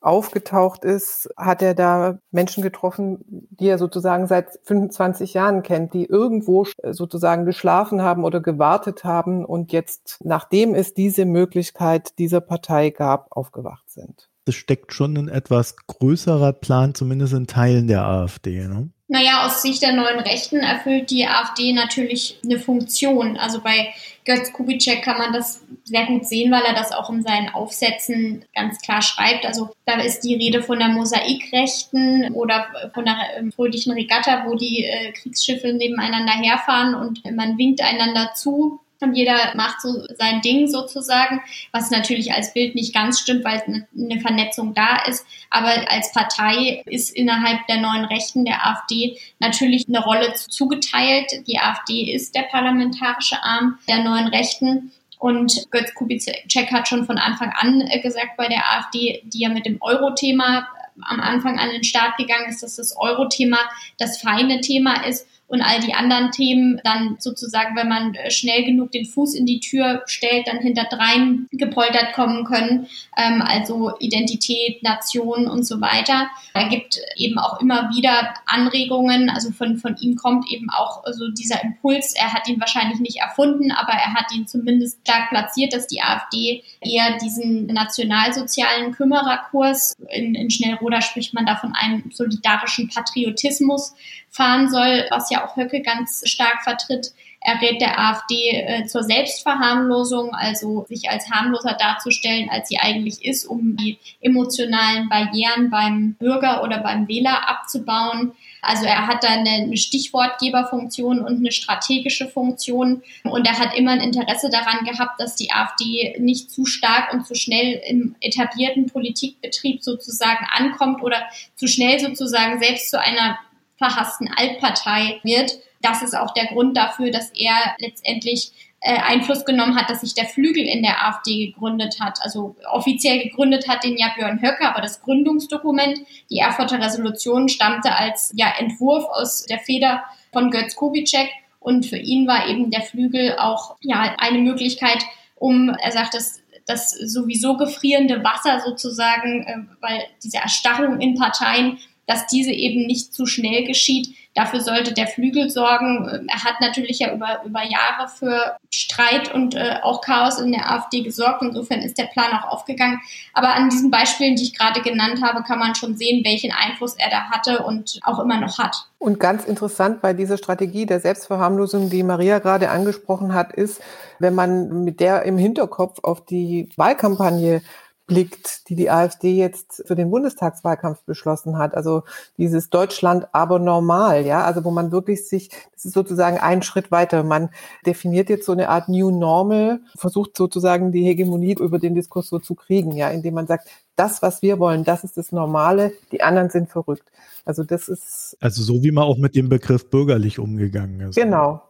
[0.00, 6.04] aufgetaucht ist, hat er da Menschen getroffen, die er sozusagen seit 25 Jahren kennt, die
[6.04, 12.90] irgendwo sozusagen geschlafen haben oder gewartet haben und jetzt, nachdem es diese Möglichkeit dieser Partei
[12.90, 18.66] gab, aufgewacht sind es steckt schon ein etwas größerer Plan, zumindest in Teilen der AfD.
[18.66, 18.90] Ne?
[19.10, 23.38] Naja, aus Sicht der neuen Rechten erfüllt die AfD natürlich eine Funktion.
[23.38, 23.94] Also bei
[24.26, 28.44] Götz Kubitschek kann man das sehr gut sehen, weil er das auch in seinen Aufsätzen
[28.54, 29.46] ganz klar schreibt.
[29.46, 34.56] Also da ist die Rede von der Mosaikrechten oder von der ähm, fröhlichen Regatta, wo
[34.56, 40.40] die äh, Kriegsschiffe nebeneinander herfahren und man winkt einander zu und jeder macht so sein
[40.40, 41.40] Ding sozusagen,
[41.72, 43.62] was natürlich als Bild nicht ganz stimmt, weil
[43.96, 45.24] eine Vernetzung da ist.
[45.50, 51.46] Aber als Partei ist innerhalb der neuen Rechten der AfD natürlich eine Rolle zugeteilt.
[51.46, 54.92] Die AfD ist der parlamentarische Arm der neuen Rechten.
[55.18, 59.48] Und Götz Kubitschek hat schon von Anfang an äh, gesagt bei der AfD, die ja
[59.48, 60.68] mit dem Euro-Thema
[61.02, 63.58] am Anfang an den Start gegangen ist, dass das Euro-Thema
[63.98, 68.64] das feine Thema ist und all die anderen Themen dann sozusagen, wenn man äh, schnell
[68.64, 72.86] genug den Fuß in die Tür stellt, dann hinterdrein gepoltert kommen können,
[73.16, 76.28] ähm, also Identität, Nation und so weiter.
[76.52, 81.28] Er gibt eben auch immer wieder Anregungen, also von, von ihm kommt eben auch so
[81.30, 85.72] dieser Impuls, er hat ihn wahrscheinlich nicht erfunden, aber er hat ihn zumindest stark platziert,
[85.72, 92.10] dass die AfD eher diesen nationalsozialen Kümmererkurs, in, in Schnellroda spricht man da von einem
[92.10, 93.94] solidarischen Patriotismus,
[94.30, 97.12] fahren soll, was ja auch Höcke ganz stark vertritt.
[97.40, 103.24] Er rät der AfD äh, zur Selbstverharmlosung, also sich als harmloser darzustellen, als sie eigentlich
[103.24, 108.32] ist, um die emotionalen Barrieren beim Bürger oder beim Wähler abzubauen.
[108.60, 113.92] Also er hat da eine, eine Stichwortgeberfunktion und eine strategische Funktion und er hat immer
[113.92, 118.86] ein Interesse daran gehabt, dass die AfD nicht zu stark und zu schnell im etablierten
[118.86, 121.22] Politikbetrieb sozusagen ankommt oder
[121.54, 123.38] zu schnell sozusagen selbst zu einer
[123.78, 125.58] verhassten Altpartei wird.
[125.80, 130.14] Das ist auch der Grund dafür, dass er letztendlich äh, Einfluss genommen hat, dass sich
[130.14, 132.18] der Flügel in der AfD gegründet hat.
[132.22, 135.98] Also offiziell gegründet hat den ja Björn Höcke, aber das Gründungsdokument,
[136.30, 141.28] die Erfurter Resolution, stammte als ja, Entwurf aus der Feder von Götz Kubitschek.
[141.60, 145.04] Und für ihn war eben der Flügel auch ja, eine Möglichkeit,
[145.34, 151.78] um, er sagt, das, das sowieso gefrierende Wasser sozusagen, äh, weil diese Erstarrung in Parteien
[152.08, 154.16] dass diese eben nicht zu schnell geschieht.
[154.34, 156.26] Dafür sollte der Flügel sorgen.
[156.28, 160.70] Er hat natürlich ja über, über Jahre für Streit und äh, auch Chaos in der
[160.70, 161.42] AfD gesorgt.
[161.42, 163.00] Insofern ist der Plan auch aufgegangen.
[163.34, 166.94] Aber an diesen Beispielen, die ich gerade genannt habe, kann man schon sehen, welchen Einfluss
[166.96, 168.88] er da hatte und auch immer noch hat.
[168.98, 173.82] Und ganz interessant bei dieser Strategie der Selbstverharmlosung, die Maria gerade angesprochen hat, ist,
[174.18, 177.60] wenn man mit der im Hinterkopf auf die Wahlkampagne
[178.08, 181.74] blickt, die die AfD jetzt für den Bundestagswahlkampf beschlossen hat.
[181.74, 182.02] Also
[182.38, 186.90] dieses Deutschland aber normal, ja, also wo man wirklich sich, das ist sozusagen ein Schritt
[186.90, 187.22] weiter.
[187.22, 187.50] Man
[187.86, 192.40] definiert jetzt so eine Art New Normal, versucht sozusagen die Hegemonie über den Diskurs so
[192.40, 196.22] zu kriegen, ja, indem man sagt, das, was wir wollen, das ist das Normale, die
[196.22, 197.04] anderen sind verrückt.
[197.44, 198.36] Also das ist.
[198.40, 201.16] Also so wie man auch mit dem Begriff bürgerlich umgegangen ist.
[201.16, 201.62] Genau,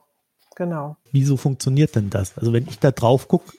[0.59, 0.97] Genau.
[1.13, 2.37] Wieso funktioniert denn das?
[2.37, 3.53] Also wenn ich da drauf gucke,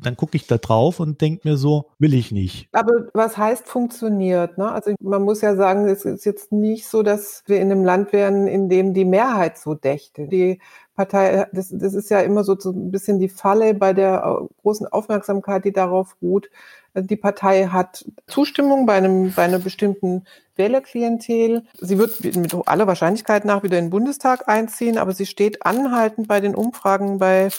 [0.00, 2.68] dann gucke ich da drauf und denke mir so, will ich nicht.
[2.70, 4.56] Aber was heißt funktioniert?
[4.56, 4.70] Ne?
[4.70, 8.12] Also man muss ja sagen, es ist jetzt nicht so, dass wir in einem Land
[8.12, 10.28] wären, in dem die Mehrheit so dächte.
[10.28, 10.60] Die
[10.94, 14.86] Partei, das, das ist ja immer so, so ein bisschen die Falle bei der großen
[14.86, 16.48] Aufmerksamkeit, die darauf ruht.
[16.96, 20.24] Die Partei hat Zustimmung bei einem, bei einer bestimmten
[20.56, 21.64] Wählerklientel.
[21.78, 26.26] Sie wird mit aller Wahrscheinlichkeit nach wieder in den Bundestag einziehen, aber sie steht anhaltend
[26.26, 27.50] bei den Umfragen bei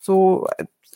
[0.00, 0.46] so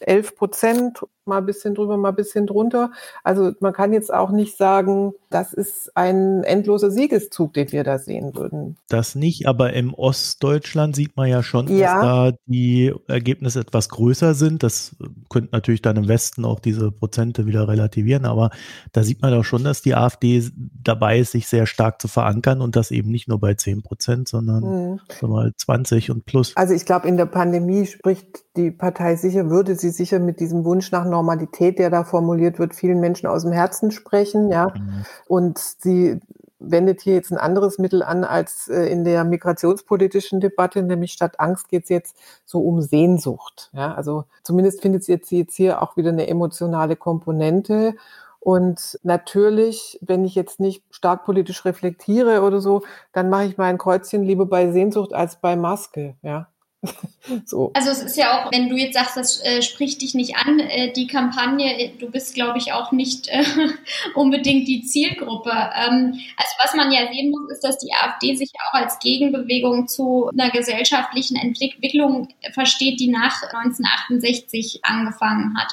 [0.01, 1.01] 11 Prozent,
[1.31, 2.91] mal ein bisschen drüber, mal ein bisschen drunter.
[3.23, 7.99] Also man kann jetzt auch nicht sagen, das ist ein endloser Siegeszug, den wir da
[7.99, 8.77] sehen würden.
[8.89, 11.95] Das nicht, aber im Ostdeutschland sieht man ja schon, ja.
[11.95, 14.65] dass da die Ergebnisse etwas größer sind.
[14.65, 14.97] Das
[15.31, 18.51] könnte natürlich dann im Westen auch diese Prozente wieder relativieren, aber
[18.93, 20.43] da sieht man doch schon, dass die AfD
[20.83, 24.27] dabei ist, sich sehr stark zu verankern und das eben nicht nur bei 10 Prozent,
[24.27, 25.29] sondern mhm.
[25.29, 26.57] mal 20 und plus.
[26.57, 30.65] Also ich glaube, in der Pandemie spricht die Partei sicher, würde sie sicher mit diesem
[30.65, 34.73] Wunsch nach Normalität, der da formuliert wird, vielen Menschen aus dem Herzen sprechen, ja.
[34.75, 35.05] Mhm.
[35.29, 36.19] Und sie
[36.61, 41.41] wendet hier jetzt ein anderes Mittel an als äh, in der migrationspolitischen Debatte, nämlich statt
[41.41, 43.71] Angst geht es jetzt so um Sehnsucht.
[43.73, 47.95] Ja, also zumindest findet sie jetzt, jetzt hier auch wieder eine emotionale Komponente.
[48.39, 53.77] Und natürlich, wenn ich jetzt nicht stark politisch reflektiere oder so, dann mache ich mein
[53.77, 56.15] Kreuzchen lieber bei Sehnsucht als bei Maske.
[56.23, 56.49] Ja,
[57.45, 57.71] so.
[57.75, 60.59] Also es ist ja auch, wenn du jetzt sagst, das äh, spricht dich nicht an,
[60.61, 63.45] äh, die Kampagne, äh, du bist, glaube ich, auch nicht äh,
[64.15, 65.51] unbedingt die Zielgruppe.
[65.51, 69.89] Ähm, also was man ja sehen muss, ist, dass die AfD sich auch als Gegenbewegung
[69.89, 75.73] zu einer gesellschaftlichen Entwicklung versteht, die nach 1968 angefangen hat.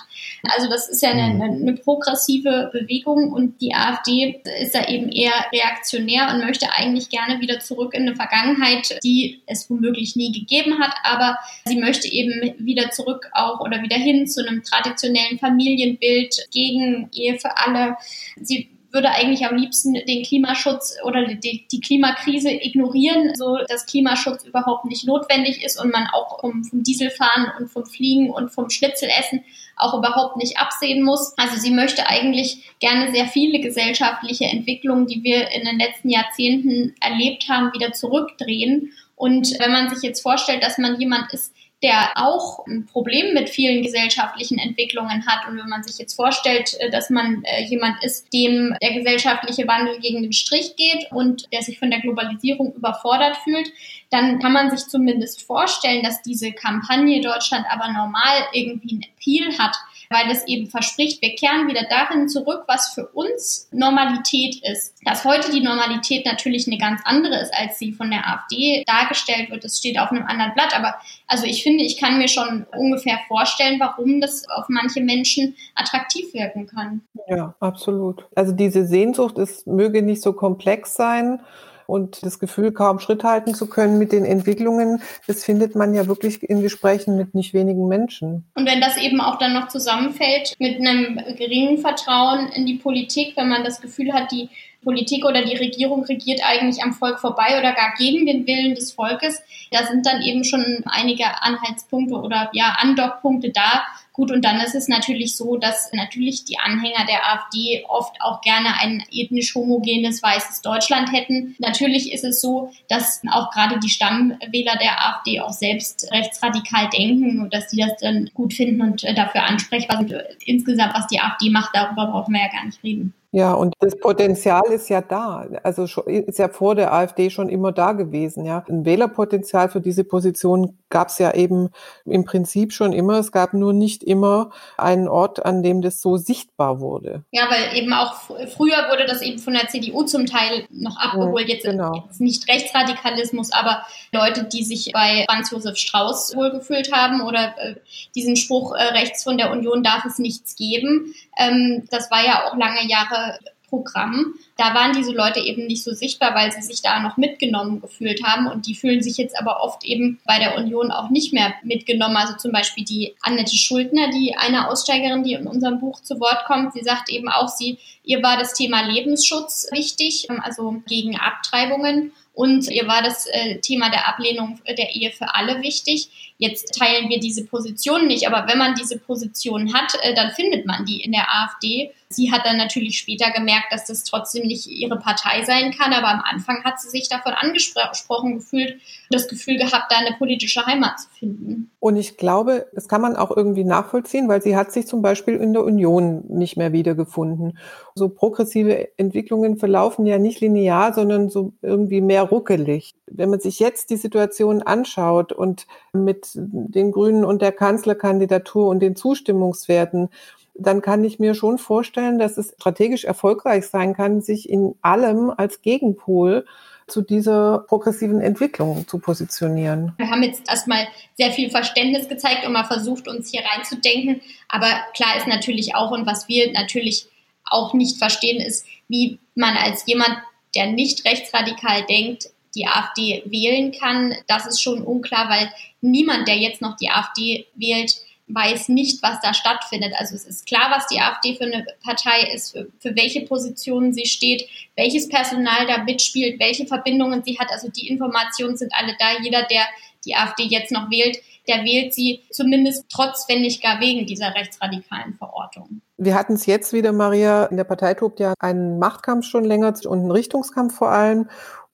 [0.55, 1.41] Also das ist ja eine, mhm.
[1.41, 7.39] eine progressive Bewegung und die AfD ist da eben eher reaktionär und möchte eigentlich gerne
[7.39, 12.53] wieder zurück in eine Vergangenheit, die es womöglich nie gegeben hat, aber sie möchte eben
[12.59, 17.97] wieder zurück auch oder wieder hin zu einem traditionellen Familienbild gegen Ehe für alle.
[18.41, 24.43] Sie würde eigentlich am liebsten den Klimaschutz oder die, die, Klimakrise ignorieren, so dass Klimaschutz
[24.43, 28.69] überhaupt nicht notwendig ist und man auch vom, vom Dieselfahren und vom Fliegen und vom
[28.69, 29.43] Schnitzelessen
[29.75, 31.33] auch überhaupt nicht absehen muss.
[31.37, 36.95] Also sie möchte eigentlich gerne sehr viele gesellschaftliche Entwicklungen, die wir in den letzten Jahrzehnten
[36.99, 41.51] erlebt haben, wieder zurückdrehen und wenn man sich jetzt vorstellt, dass man jemand ist,
[41.83, 45.47] der auch ein Problem mit vielen gesellschaftlichen Entwicklungen hat.
[45.47, 49.67] Und wenn man sich jetzt vorstellt, äh, dass man äh, jemand ist, dem der gesellschaftliche
[49.67, 53.69] Wandel gegen den Strich geht und der sich von der Globalisierung überfordert fühlt,
[54.09, 59.57] dann kann man sich zumindest vorstellen, dass diese Kampagne Deutschland aber normal irgendwie ein Appeal
[59.59, 59.75] hat,
[60.09, 64.95] weil es eben verspricht, wir kehren wieder darin zurück, was für uns Normalität ist.
[65.03, 69.49] Dass heute die Normalität natürlich eine ganz andere ist, als sie von der AfD dargestellt
[69.49, 70.75] wird, das steht auf einem anderen Blatt.
[70.75, 70.95] Aber
[71.27, 76.33] also ich finde, ich kann mir schon ungefähr vorstellen, warum das auf manche Menschen attraktiv
[76.33, 77.01] wirken kann.
[77.27, 78.25] Ja, absolut.
[78.35, 81.41] Also diese Sehnsucht, es möge nicht so komplex sein
[81.87, 86.07] und das Gefühl, kaum Schritt halten zu können mit den Entwicklungen, das findet man ja
[86.07, 88.45] wirklich in Gesprächen mit nicht wenigen Menschen.
[88.55, 93.35] Und wenn das eben auch dann noch zusammenfällt mit einem geringen Vertrauen in die Politik,
[93.35, 94.49] wenn man das Gefühl hat, die
[94.83, 98.91] Politik oder die Regierung regiert eigentlich am Volk vorbei oder gar gegen den Willen des
[98.91, 103.83] Volkes, da sind dann eben schon einige Anhaltspunkte oder ja Andockpunkte da,
[104.17, 108.41] Gut, und dann ist es natürlich so, dass natürlich die Anhänger der AfD oft auch
[108.41, 111.55] gerne ein ethnisch homogenes weißes Deutschland hätten.
[111.59, 117.41] Natürlich ist es so, dass auch gerade die Stammwähler der AfD auch selbst rechtsradikal denken
[117.41, 120.15] und dass die das dann gut finden und äh, dafür ansprechbar sind.
[120.45, 123.13] Insgesamt, was die AfD macht, darüber brauchen wir ja gar nicht reden.
[123.31, 125.45] Ja, und das Potenzial ist ja da.
[125.61, 128.45] Also ist ja vor der AfD schon immer da gewesen.
[128.45, 131.69] Ja, ein Wählerpotenzial für diese Position gab es ja eben
[132.05, 133.19] im Prinzip schon immer.
[133.19, 137.23] Es gab nur nicht immer einen Ort, an dem das so sichtbar wurde.
[137.31, 138.15] Ja, weil eben auch
[138.55, 141.47] früher wurde das eben von der CDU zum Teil noch abgeholt.
[141.47, 142.05] Jetzt, genau.
[142.07, 147.75] jetzt nicht Rechtsradikalismus, aber Leute, die sich bei Franz Josef Strauß wohlgefühlt haben oder äh,
[148.15, 151.13] diesen Spruch äh, rechts von der Union darf es nichts geben.
[151.37, 154.35] Ähm, das war ja auch lange Jahre Programm.
[154.57, 158.23] Da waren diese Leute eben nicht so sichtbar, weil sie sich da noch mitgenommen gefühlt
[158.23, 161.53] haben und die fühlen sich jetzt aber oft eben bei der Union auch nicht mehr
[161.63, 162.17] mitgenommen.
[162.17, 166.45] Also zum Beispiel die Annette Schuldner, die eine Aussteigerin, die in unserem Buch zu Wort
[166.45, 172.11] kommt, sie sagt eben auch, sie, ihr war das Thema Lebensschutz wichtig, also gegen Abtreibungen
[172.37, 176.26] und ihr war das äh, Thema der Ablehnung der Ehe für alle wichtig.
[176.39, 180.67] Jetzt teilen wir diese Position nicht, aber wenn man diese Position hat, äh, dann findet
[180.67, 181.91] man die in der AfD.
[182.09, 186.07] Sie hat dann natürlich später gemerkt, dass das trotzdem nicht ihre Partei sein kann, aber
[186.07, 188.79] am Anfang hat sie sich davon angesprochen gefühlt,
[189.09, 191.71] das Gefühl gehabt, da eine politische Heimat zu finden.
[191.79, 195.35] Und ich glaube, das kann man auch irgendwie nachvollziehen, weil sie hat sich zum Beispiel
[195.35, 197.57] in der Union nicht mehr wiedergefunden.
[197.95, 202.93] So progressive Entwicklungen verlaufen ja nicht linear, sondern so irgendwie mehr ruckelig.
[203.09, 208.79] Wenn man sich jetzt die Situation anschaut und mit den Grünen und der Kanzlerkandidatur und
[208.79, 210.09] den Zustimmungswerten,
[210.55, 215.31] dann kann ich mir schon vorstellen, dass es strategisch erfolgreich sein kann, sich in allem
[215.35, 216.45] als Gegenpol
[216.87, 219.93] zu dieser progressiven Entwicklung zu positionieren.
[219.97, 220.87] Wir haben jetzt erstmal
[221.17, 224.21] sehr viel Verständnis gezeigt und mal versucht, uns hier reinzudenken.
[224.47, 227.07] Aber klar ist natürlich auch, und was wir natürlich
[227.43, 230.17] auch nicht verstehen, ist, wie man als jemand,
[230.55, 234.15] der nicht rechtsradikal denkt, die AfD wählen kann.
[234.27, 235.51] Das ist schon unklar, weil
[235.81, 237.95] niemand, der jetzt noch die AfD wählt,
[238.27, 239.93] weiß nicht, was da stattfindet.
[239.97, 243.93] Also es ist klar, was die AfD für eine Partei ist, für, für, welche Positionen
[243.93, 247.51] sie steht, welches Personal da mitspielt, welche Verbindungen sie hat.
[247.51, 249.21] Also die Informationen sind alle da.
[249.23, 249.61] Jeder, der
[250.05, 254.35] die AfD jetzt noch wählt, der wählt sie zumindest trotz, wenn nicht gar wegen dieser
[254.35, 255.81] rechtsradikalen Verortung.
[255.97, 259.73] Wir hatten es jetzt wieder, Maria, in der Partei tobt ja einen Machtkampf schon länger
[259.85, 261.29] und einen Richtungskampf vor allem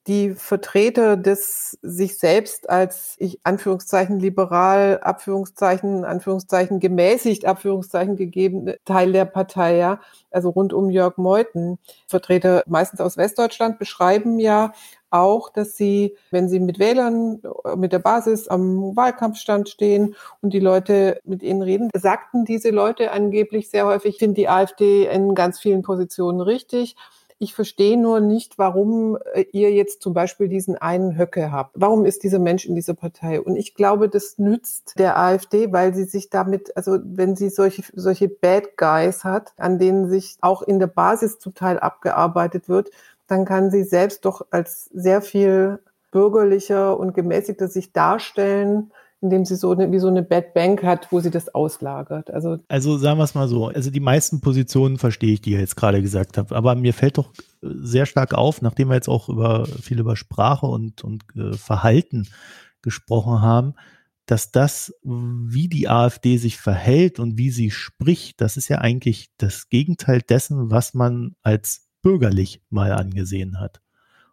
[0.07, 9.13] die Vertreter des sich selbst als ich Anführungszeichen liberal, Abführungszeichen, Anführungszeichen gemäßigt, Abführungszeichen gegeben Teil
[9.13, 14.73] der Partei, ja, also rund um Jörg Meuthen, Vertreter meistens aus Westdeutschland beschreiben ja
[15.09, 17.41] auch, dass sie, wenn sie mit Wählern,
[17.77, 23.11] mit der Basis am Wahlkampfstand stehen und die Leute mit ihnen reden, sagten diese Leute
[23.11, 26.95] angeblich sehr häufig, sind die AfD in ganz vielen Positionen richtig
[27.43, 31.71] ich verstehe nur nicht, warum äh, ihr jetzt zum Beispiel diesen einen Höcke habt.
[31.75, 33.41] Warum ist dieser Mensch in dieser Partei?
[33.41, 37.83] Und ich glaube, das nützt der AfD, weil sie sich damit, also wenn sie solche,
[37.93, 42.89] solche Bad Guys hat, an denen sich auch in der Basis zum Teil abgearbeitet wird,
[43.27, 45.79] dann kann sie selbst doch als sehr viel
[46.11, 48.91] bürgerlicher und gemäßigter sich darstellen,
[49.23, 52.29] indem sie so eine, wie so eine Bad Bank hat, wo sie das auslagert.
[52.29, 55.59] Also, also sagen wir es mal so, also die meisten Positionen verstehe ich, die ihr
[55.59, 59.29] jetzt gerade gesagt habt, aber mir fällt doch sehr stark auf, nachdem wir jetzt auch
[59.29, 62.27] über viel über Sprache und, und äh, Verhalten
[62.81, 63.75] gesprochen haben,
[64.25, 69.29] dass das, wie die AfD sich verhält und wie sie spricht, das ist ja eigentlich
[69.37, 73.81] das Gegenteil dessen, was man als bürgerlich mal angesehen hat.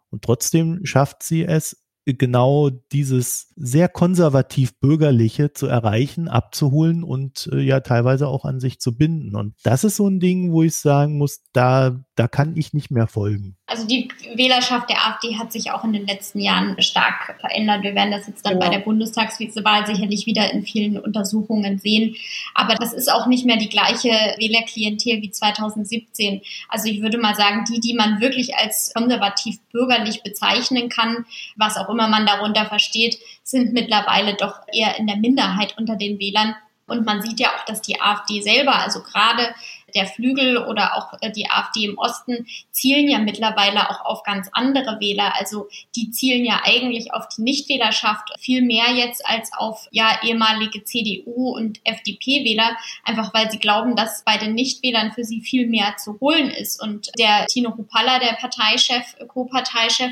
[0.09, 7.59] Und trotzdem schafft sie es, genau dieses sehr konservativ bürgerliche zu erreichen, abzuholen und äh,
[7.61, 9.35] ja teilweise auch an sich zu binden.
[9.35, 12.91] Und das ist so ein Ding, wo ich sagen muss, da, da kann ich nicht
[12.91, 13.55] mehr folgen.
[13.67, 17.83] Also die Wählerschaft der AfD hat sich auch in den letzten Jahren stark verändert.
[17.83, 18.65] Wir werden das jetzt dann genau.
[18.65, 22.15] bei der Bundestagswahl sicherlich wieder in vielen Untersuchungen sehen.
[22.53, 26.41] Aber das ist auch nicht mehr die gleiche Wählerklientel wie 2017.
[26.67, 31.77] Also ich würde mal sagen, die, die man wirklich als konservativ bürgerlich bezeichnen kann, was
[31.77, 36.55] auch immer man darunter versteht, sind mittlerweile doch eher in der Minderheit unter den Wählern.
[36.87, 39.55] Und man sieht ja auch, dass die AfD selber, also gerade
[39.95, 44.49] der Flügel oder auch äh, die AfD im Osten, zielen ja mittlerweile auch auf ganz
[44.51, 45.33] andere Wähler.
[45.37, 50.83] Also die zielen ja eigentlich auf die Nichtwählerschaft viel mehr jetzt als auf ja ehemalige
[50.83, 55.97] CDU und FDP-Wähler, einfach weil sie glauben, dass bei den Nichtwählern für sie viel mehr
[55.97, 56.81] zu holen ist.
[56.81, 60.11] Und der Tino Hupalla, der Parteichef, Co-Parteichef,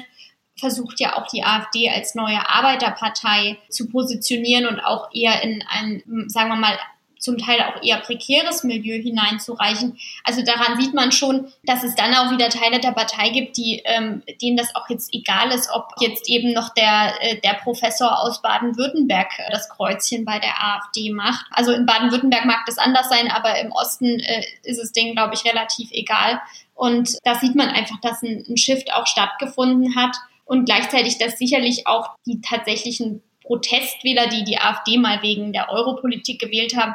[0.59, 6.03] versucht ja auch die AfD als neue Arbeiterpartei zu positionieren und auch eher in ein,
[6.27, 6.77] sagen wir mal,
[7.19, 9.97] zum Teil auch eher prekäres Milieu hineinzureichen.
[10.23, 13.81] Also daran sieht man schon, dass es dann auch wieder Teile der Partei gibt, die
[13.85, 18.19] ähm, denen das auch jetzt egal ist, ob jetzt eben noch der äh, der Professor
[18.19, 21.45] aus Baden-Württemberg äh, das Kreuzchen bei der AfD macht.
[21.51, 25.35] Also in Baden-Württemberg mag das anders sein, aber im Osten äh, ist es denen, glaube
[25.35, 26.41] ich, relativ egal.
[26.73, 30.15] Und da sieht man einfach, dass ein, ein Shift auch stattgefunden hat
[30.45, 36.39] und gleichzeitig, dass sicherlich auch die tatsächlichen Protestwähler, die die AfD mal wegen der Europolitik
[36.39, 36.93] gewählt haben,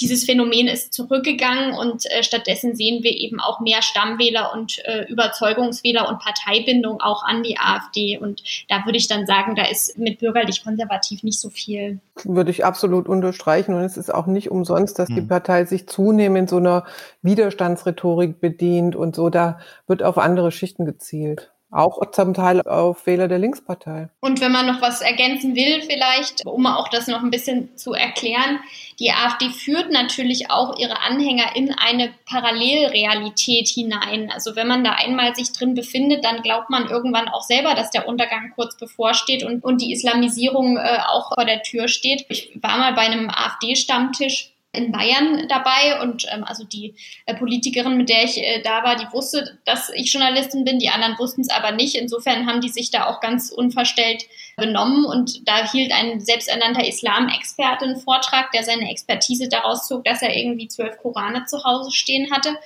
[0.00, 5.04] dieses Phänomen ist zurückgegangen und äh, stattdessen sehen wir eben auch mehr Stammwähler und äh,
[5.08, 8.18] Überzeugungswähler und Parteibindung auch an die AfD.
[8.18, 12.00] Und da würde ich dann sagen, da ist mit bürgerlich-konservativ nicht so viel.
[12.24, 13.74] Würde ich absolut unterstreichen.
[13.74, 15.14] Und es ist auch nicht umsonst, dass mhm.
[15.14, 16.84] die Partei sich zunehmend so einer
[17.22, 19.30] Widerstandsrhetorik bedient und so.
[19.30, 21.52] Da wird auf andere Schichten gezielt.
[21.72, 24.08] Auch zum Teil auf Wähler der Linkspartei.
[24.20, 27.92] Und wenn man noch was ergänzen will, vielleicht, um auch das noch ein bisschen zu
[27.92, 28.60] erklären,
[29.00, 34.30] die AfD führt natürlich auch ihre Anhänger in eine Parallelrealität hinein.
[34.32, 37.90] Also wenn man da einmal sich drin befindet, dann glaubt man irgendwann auch selber, dass
[37.90, 42.26] der Untergang kurz bevorsteht und, und die Islamisierung äh, auch vor der Tür steht.
[42.28, 46.94] Ich war mal bei einem AfD-Stammtisch in Bayern dabei und ähm, also die
[47.26, 50.90] äh, Politikerin, mit der ich äh, da war, die wusste, dass ich Journalistin bin, die
[50.90, 51.94] anderen wussten es aber nicht.
[51.96, 54.24] Insofern haben die sich da auch ganz unverstellt
[54.56, 60.22] benommen und da hielt ein selbsternannter Islamexperte einen Vortrag, der seine Expertise daraus zog, dass
[60.22, 62.56] er irgendwie zwölf Korane zu Hause stehen hatte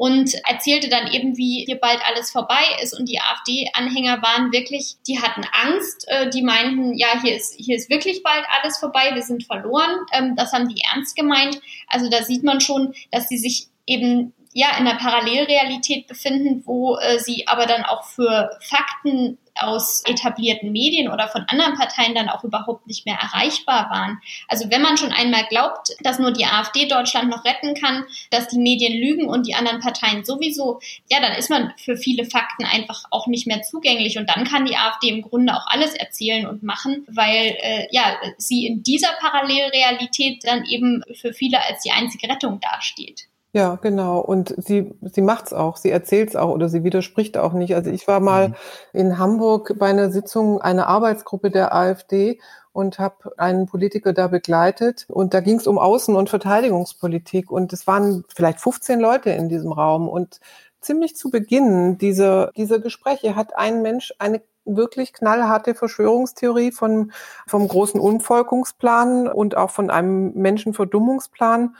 [0.00, 2.98] und erzählte dann eben, wie hier bald alles vorbei ist.
[2.98, 7.76] Und die AfD-Anhänger waren wirklich, die hatten Angst, äh, die meinten, ja, hier ist, hier
[7.76, 9.90] ist wirklich bald alles vorbei, wir sind verloren.
[10.12, 11.60] Ähm, das haben die ernst gemeint.
[11.86, 16.96] Also da sieht man schon, dass sie sich eben ja in einer Parallelrealität befinden, wo
[16.96, 22.28] äh, sie aber dann auch für Fakten aus etablierten Medien oder von anderen Parteien dann
[22.28, 24.20] auch überhaupt nicht mehr erreichbar waren.
[24.48, 28.48] Also wenn man schon einmal glaubt, dass nur die AfD Deutschland noch retten kann, dass
[28.48, 30.80] die Medien lügen und die anderen Parteien sowieso,
[31.10, 34.64] ja, dann ist man für viele Fakten einfach auch nicht mehr zugänglich und dann kann
[34.64, 39.12] die AfD im Grunde auch alles erzählen und machen, weil äh, ja sie in dieser
[39.20, 43.29] Parallelrealität dann eben für viele als die einzige Rettung dasteht.
[43.52, 44.20] Ja, genau.
[44.20, 47.74] Und sie, sie macht's auch, sie erzählt's auch oder sie widerspricht auch nicht.
[47.74, 48.54] Also ich war mal mhm.
[48.92, 52.38] in Hamburg bei einer Sitzung einer Arbeitsgruppe der AfD
[52.72, 55.06] und habe einen Politiker da begleitet.
[55.08, 57.50] Und da ging's um Außen- und Verteidigungspolitik.
[57.50, 60.08] Und es waren vielleicht 15 Leute in diesem Raum.
[60.08, 60.38] Und
[60.80, 67.12] ziemlich zu Beginn dieser, dieser Gespräche hat ein Mensch eine wirklich knallharte Verschwörungstheorie von,
[67.48, 71.74] vom großen Umvolkungsplan und auch von einem Menschenverdummungsplan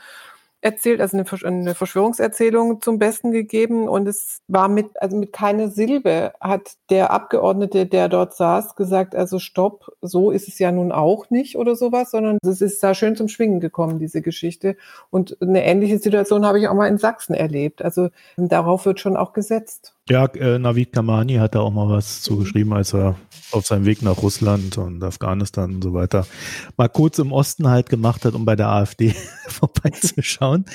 [0.61, 6.33] erzählt, also eine Verschwörungserzählung zum Besten gegeben und es war mit, also mit keiner Silbe
[6.39, 11.29] hat der Abgeordnete, der dort saß, gesagt, also stopp, so ist es ja nun auch
[11.31, 14.77] nicht oder sowas, sondern es ist da schön zum Schwingen gekommen, diese Geschichte.
[15.09, 17.81] Und eine ähnliche Situation habe ich auch mal in Sachsen erlebt.
[17.81, 19.95] Also darauf wird schon auch gesetzt.
[20.11, 23.15] Ja, äh, Navid Kamani hat da auch mal was zugeschrieben, als er
[23.53, 26.27] auf seinem Weg nach Russland und Afghanistan und so weiter
[26.75, 29.15] mal kurz im Osten halt gemacht hat, um bei der AfD
[29.47, 30.65] vorbeizuschauen.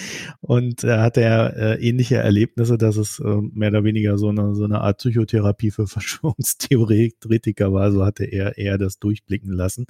[0.40, 4.54] Und er hatte ja äh, ähnliche Erlebnisse, dass es äh, mehr oder weniger so eine,
[4.54, 7.92] so eine Art Psychotherapie für Verschwörungstheoretiker war.
[7.92, 9.84] So hatte er eher das durchblicken lassen.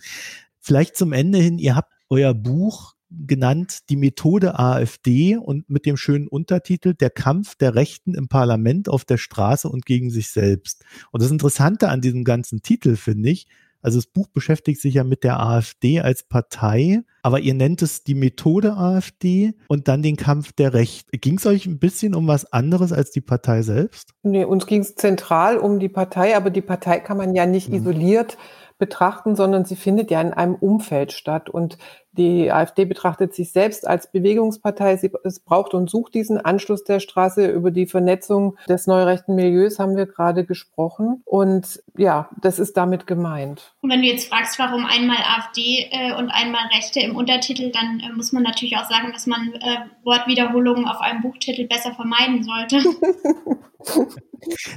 [0.59, 5.96] Vielleicht zum Ende hin, ihr habt euer Buch genannt die Methode AfD und mit dem
[5.96, 10.84] schönen Untertitel Der Kampf der Rechten im Parlament auf der Straße und gegen sich selbst.
[11.12, 13.46] Und das Interessante an diesem ganzen Titel finde ich,
[13.82, 18.02] also das Buch beschäftigt sich ja mit der AfD als Partei, aber ihr nennt es
[18.02, 21.20] die Methode AfD und dann den Kampf der Rechten.
[21.20, 24.11] Ging es euch ein bisschen um was anderes als die Partei selbst?
[24.24, 27.68] Nee, uns ging es zentral um die Partei, aber die Partei kann man ja nicht
[27.68, 27.76] mhm.
[27.76, 28.36] isoliert
[28.78, 31.48] betrachten, sondern sie findet ja in einem Umfeld statt.
[31.48, 31.78] Und
[32.17, 34.97] die AfD betrachtet sich selbst als Bewegungspartei.
[34.97, 37.47] Sie es braucht und sucht diesen Anschluss der Straße.
[37.47, 41.23] Über die Vernetzung des neurechten Milieus haben wir gerade gesprochen.
[41.25, 43.75] Und ja, das ist damit gemeint.
[43.81, 48.01] Und wenn du jetzt fragst, warum einmal AfD äh, und einmal Rechte im Untertitel, dann
[48.01, 52.43] äh, muss man natürlich auch sagen, dass man äh, Wortwiederholungen auf einem Buchtitel besser vermeiden
[52.43, 52.81] sollte.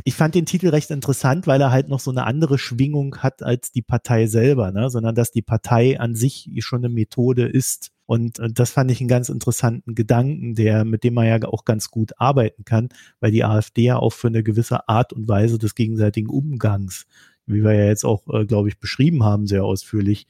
[0.04, 3.44] Ich fand den Titel recht interessant, weil er halt noch so eine andere Schwingung hat
[3.44, 4.90] als die Partei selber, ne?
[4.90, 7.92] sondern dass die Partei an sich schon eine Methode ist.
[8.06, 11.64] Und, und das fand ich einen ganz interessanten Gedanken, der, mit dem man ja auch
[11.64, 15.60] ganz gut arbeiten kann, weil die AfD ja auch für eine gewisse Art und Weise
[15.60, 17.06] des gegenseitigen Umgangs,
[17.46, 20.28] wie wir ja jetzt auch, äh, glaube ich, beschrieben haben, sehr ausführlich,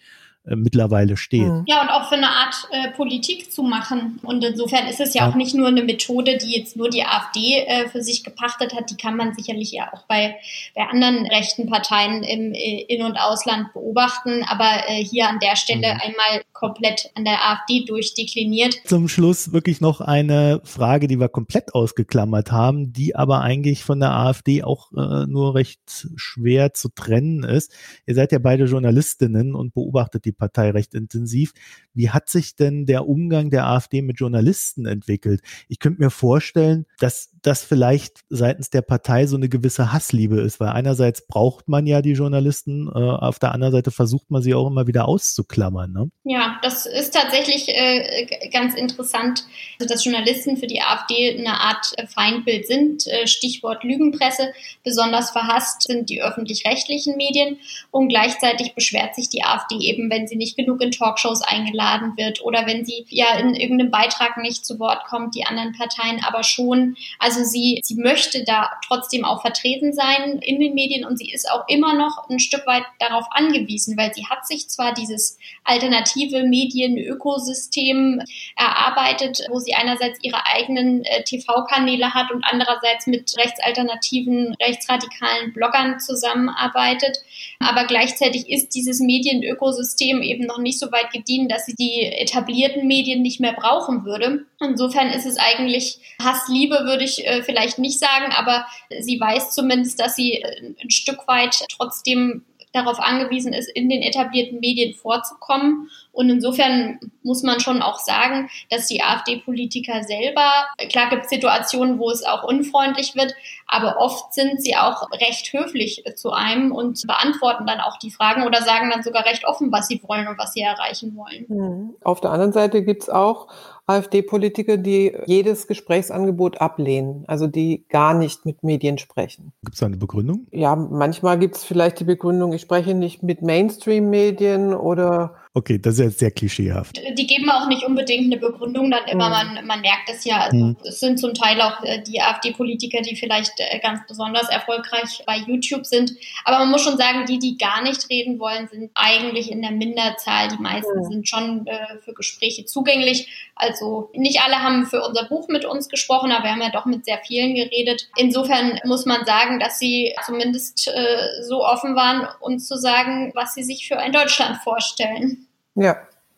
[0.50, 1.48] äh, mittlerweile steht.
[1.48, 1.64] Mhm.
[1.68, 4.20] Ja, und auch für eine Art äh, Politik zu machen.
[4.24, 7.04] Und insofern ist es ja, ja, auch nicht nur eine Methode, die jetzt nur die
[7.04, 10.36] AfD äh, für sich gepachtet hat, die kann man sicherlich ja auch bei,
[10.76, 15.56] bei anderen rechten Parteien im äh, In- und Ausland beobachten, aber äh, hier an der
[15.56, 16.02] Stelle mhm.
[16.02, 18.82] einmal komplett an der AfD durchdekliniert.
[18.86, 24.00] Zum Schluss wirklich noch eine Frage, die wir komplett ausgeklammert haben, die aber eigentlich von
[24.00, 27.72] der AfD auch äh, nur recht schwer zu trennen ist.
[28.06, 31.54] Ihr seid ja beide Journalistinnen und beobachtet die Partei recht intensiv.
[31.94, 35.42] Wie hat sich denn der Umgang der AfD mit Journalisten entwickelt?
[35.68, 40.60] Ich könnte mir vorstellen, dass das vielleicht seitens der Partei so eine gewisse Hassliebe ist,
[40.60, 44.54] weil einerseits braucht man ja die Journalisten, äh, auf der anderen Seite versucht man sie
[44.54, 45.92] auch immer wieder auszuklammern.
[45.92, 46.12] Ne?
[46.24, 49.46] Ja, das ist tatsächlich äh, ganz interessant,
[49.80, 53.08] also dass Journalisten für die AfD eine Art Feindbild sind.
[53.08, 54.52] Äh, Stichwort Lügenpresse.
[54.84, 57.58] Besonders verhasst sind die öffentlich-rechtlichen Medien
[57.92, 62.42] und gleichzeitig beschwert sich die AfD eben, wenn sie nicht genug in Talkshows eingeladen wird
[62.42, 66.44] oder wenn sie ja in irgendeinem Beitrag nicht zu Wort kommt, die anderen Parteien aber
[66.44, 66.96] schon.
[67.20, 71.50] Also sie, sie möchte da trotzdem auch vertreten sein in den Medien und sie ist
[71.50, 76.44] auch immer noch ein Stück weit darauf angewiesen, weil sie hat sich zwar dieses alternative
[76.44, 78.22] Medienökosystem
[78.56, 86.00] erarbeitet, wo sie einerseits ihre eigenen äh, TV-Kanäle hat und andererseits mit rechtsalternativen, rechtsradikalen Bloggern
[86.00, 87.20] zusammenarbeitet.
[87.60, 92.88] Aber gleichzeitig ist dieses Medienökosystem eben noch nicht so weit gedient, dass sie die etablierten
[92.88, 94.46] Medien nicht mehr brauchen würde.
[94.60, 98.66] Insofern ist es eigentlich Hassliebe, würde ich äh, vielleicht nicht sagen, aber
[99.00, 104.02] sie weiß zumindest, dass sie äh, ein Stück weit trotzdem darauf angewiesen ist, in den
[104.02, 105.90] etablierten Medien vorzukommen.
[106.12, 110.50] Und insofern muss man schon auch sagen, dass die AfD-Politiker selber,
[110.90, 113.34] klar gibt es Situationen, wo es auch unfreundlich wird,
[113.68, 118.46] aber oft sind sie auch recht höflich zu einem und beantworten dann auch die Fragen
[118.46, 121.46] oder sagen dann sogar recht offen, was sie wollen und was sie erreichen wollen.
[121.48, 121.96] Mhm.
[122.04, 123.48] Auf der anderen Seite gibt es auch
[123.90, 129.52] AfD-Politiker, die jedes Gesprächsangebot ablehnen, also die gar nicht mit Medien sprechen.
[129.64, 130.48] Gibt es da eine Begründung?
[130.52, 135.96] Ja, manchmal gibt es vielleicht die Begründung, ich spreche nicht mit Mainstream-Medien oder Okay, das
[135.96, 137.02] ist jetzt sehr klischeehaft.
[137.18, 139.56] Die geben auch nicht unbedingt eine Begründung, dann immer, mhm.
[139.56, 140.42] man, man merkt es ja.
[140.42, 140.78] Also mhm.
[140.84, 145.38] Es sind zum Teil auch äh, die AfD-Politiker, die vielleicht äh, ganz besonders erfolgreich bei
[145.38, 146.14] YouTube sind.
[146.46, 149.72] Aber man muss schon sagen, die, die gar nicht reden wollen, sind eigentlich in der
[149.72, 150.50] Minderzahl.
[150.50, 151.10] Die meisten mhm.
[151.10, 153.50] sind schon äh, für Gespräche zugänglich.
[153.56, 156.86] Also nicht alle haben für unser Buch mit uns gesprochen, aber wir haben ja doch
[156.86, 158.08] mit sehr vielen geredet.
[158.18, 163.56] Insofern muss man sagen, dass sie zumindest äh, so offen waren, uns zu sagen, was
[163.56, 165.39] sie sich für ein Deutschland vorstellen.
[165.80, 165.98] Ja,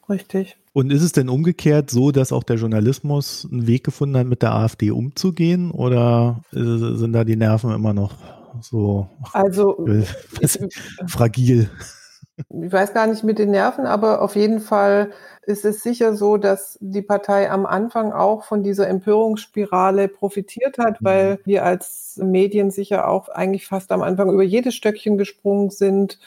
[0.09, 0.57] richtig.
[0.73, 4.41] Und ist es denn umgekehrt so, dass auch der Journalismus einen Weg gefunden hat, mit
[4.41, 5.71] der AfD umzugehen?
[5.71, 8.13] Oder sind da die Nerven immer noch
[8.61, 9.85] so also,
[11.07, 11.69] fragil?
[12.37, 15.11] Ich weiß gar nicht mit den Nerven, aber auf jeden Fall
[15.43, 21.01] ist es sicher so, dass die Partei am Anfang auch von dieser Empörungsspirale profitiert hat,
[21.01, 21.05] mhm.
[21.05, 26.19] weil wir als Medien sicher auch eigentlich fast am Anfang über jedes Stöckchen gesprungen sind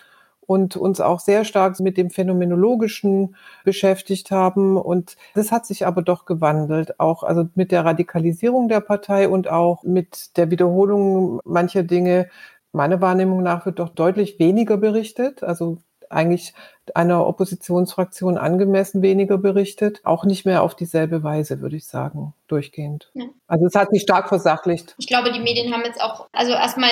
[0.47, 4.77] und uns auch sehr stark mit dem Phänomenologischen beschäftigt haben.
[4.77, 9.49] Und das hat sich aber doch gewandelt, auch also mit der Radikalisierung der Partei und
[9.49, 12.29] auch mit der Wiederholung mancher Dinge.
[12.73, 15.43] Meiner Wahrnehmung nach wird doch deutlich weniger berichtet.
[15.43, 15.79] Also
[16.11, 16.55] eigentlich
[16.95, 23.11] einer Oppositionsfraktion angemessen weniger berichtet, auch nicht mehr auf dieselbe Weise, würde ich sagen, durchgehend.
[23.15, 23.25] Ja.
[23.47, 24.95] Also es hat sich stark versachlicht.
[24.99, 26.91] Ich glaube, die Medien haben jetzt auch, also erstmal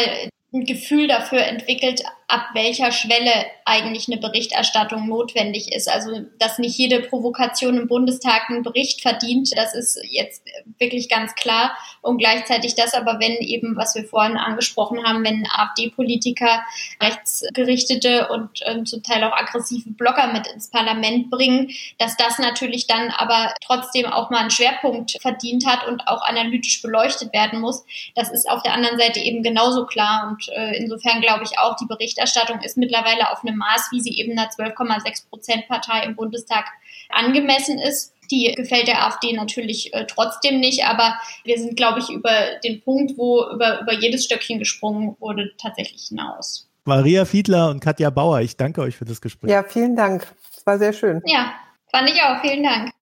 [0.52, 3.30] ein Gefühl dafür entwickelt, ab welcher Schwelle
[3.66, 5.86] eigentlich eine Berichterstattung notwendig ist.
[5.86, 10.42] Also, dass nicht jede Provokation im Bundestag einen Bericht verdient, das ist jetzt
[10.78, 11.76] wirklich ganz klar.
[12.00, 16.64] Und gleichzeitig das aber, wenn eben, was wir vorhin angesprochen haben, wenn AfD-Politiker
[17.02, 22.86] rechtsgerichtete und ähm, zum Teil auch aggressive Blogger mit ins Parlament bringen, dass das natürlich
[22.86, 27.84] dann aber trotzdem auch mal einen Schwerpunkt verdient hat und auch analytisch beleuchtet werden muss.
[28.14, 30.28] Das ist auf der anderen Seite eben genauso klar.
[30.28, 31.86] Und äh, insofern glaube ich auch, die
[32.22, 36.64] Berichterstattung ist mittlerweile auf einem Maß, wie sie eben einer 12,6 Prozent Partei im Bundestag
[37.10, 38.14] angemessen ist.
[38.30, 41.14] Die gefällt der AfD natürlich äh, trotzdem nicht, aber
[41.44, 42.32] wir sind, glaube ich, über
[42.64, 46.68] den Punkt, wo über, über jedes Stöckchen gesprungen wurde, tatsächlich hinaus.
[46.84, 49.50] Maria Fiedler und Katja Bauer, ich danke euch für das Gespräch.
[49.50, 50.26] Ja, vielen Dank.
[50.56, 51.20] Es war sehr schön.
[51.26, 51.52] Ja,
[51.90, 52.40] fand ich auch.
[52.40, 52.90] Vielen Dank.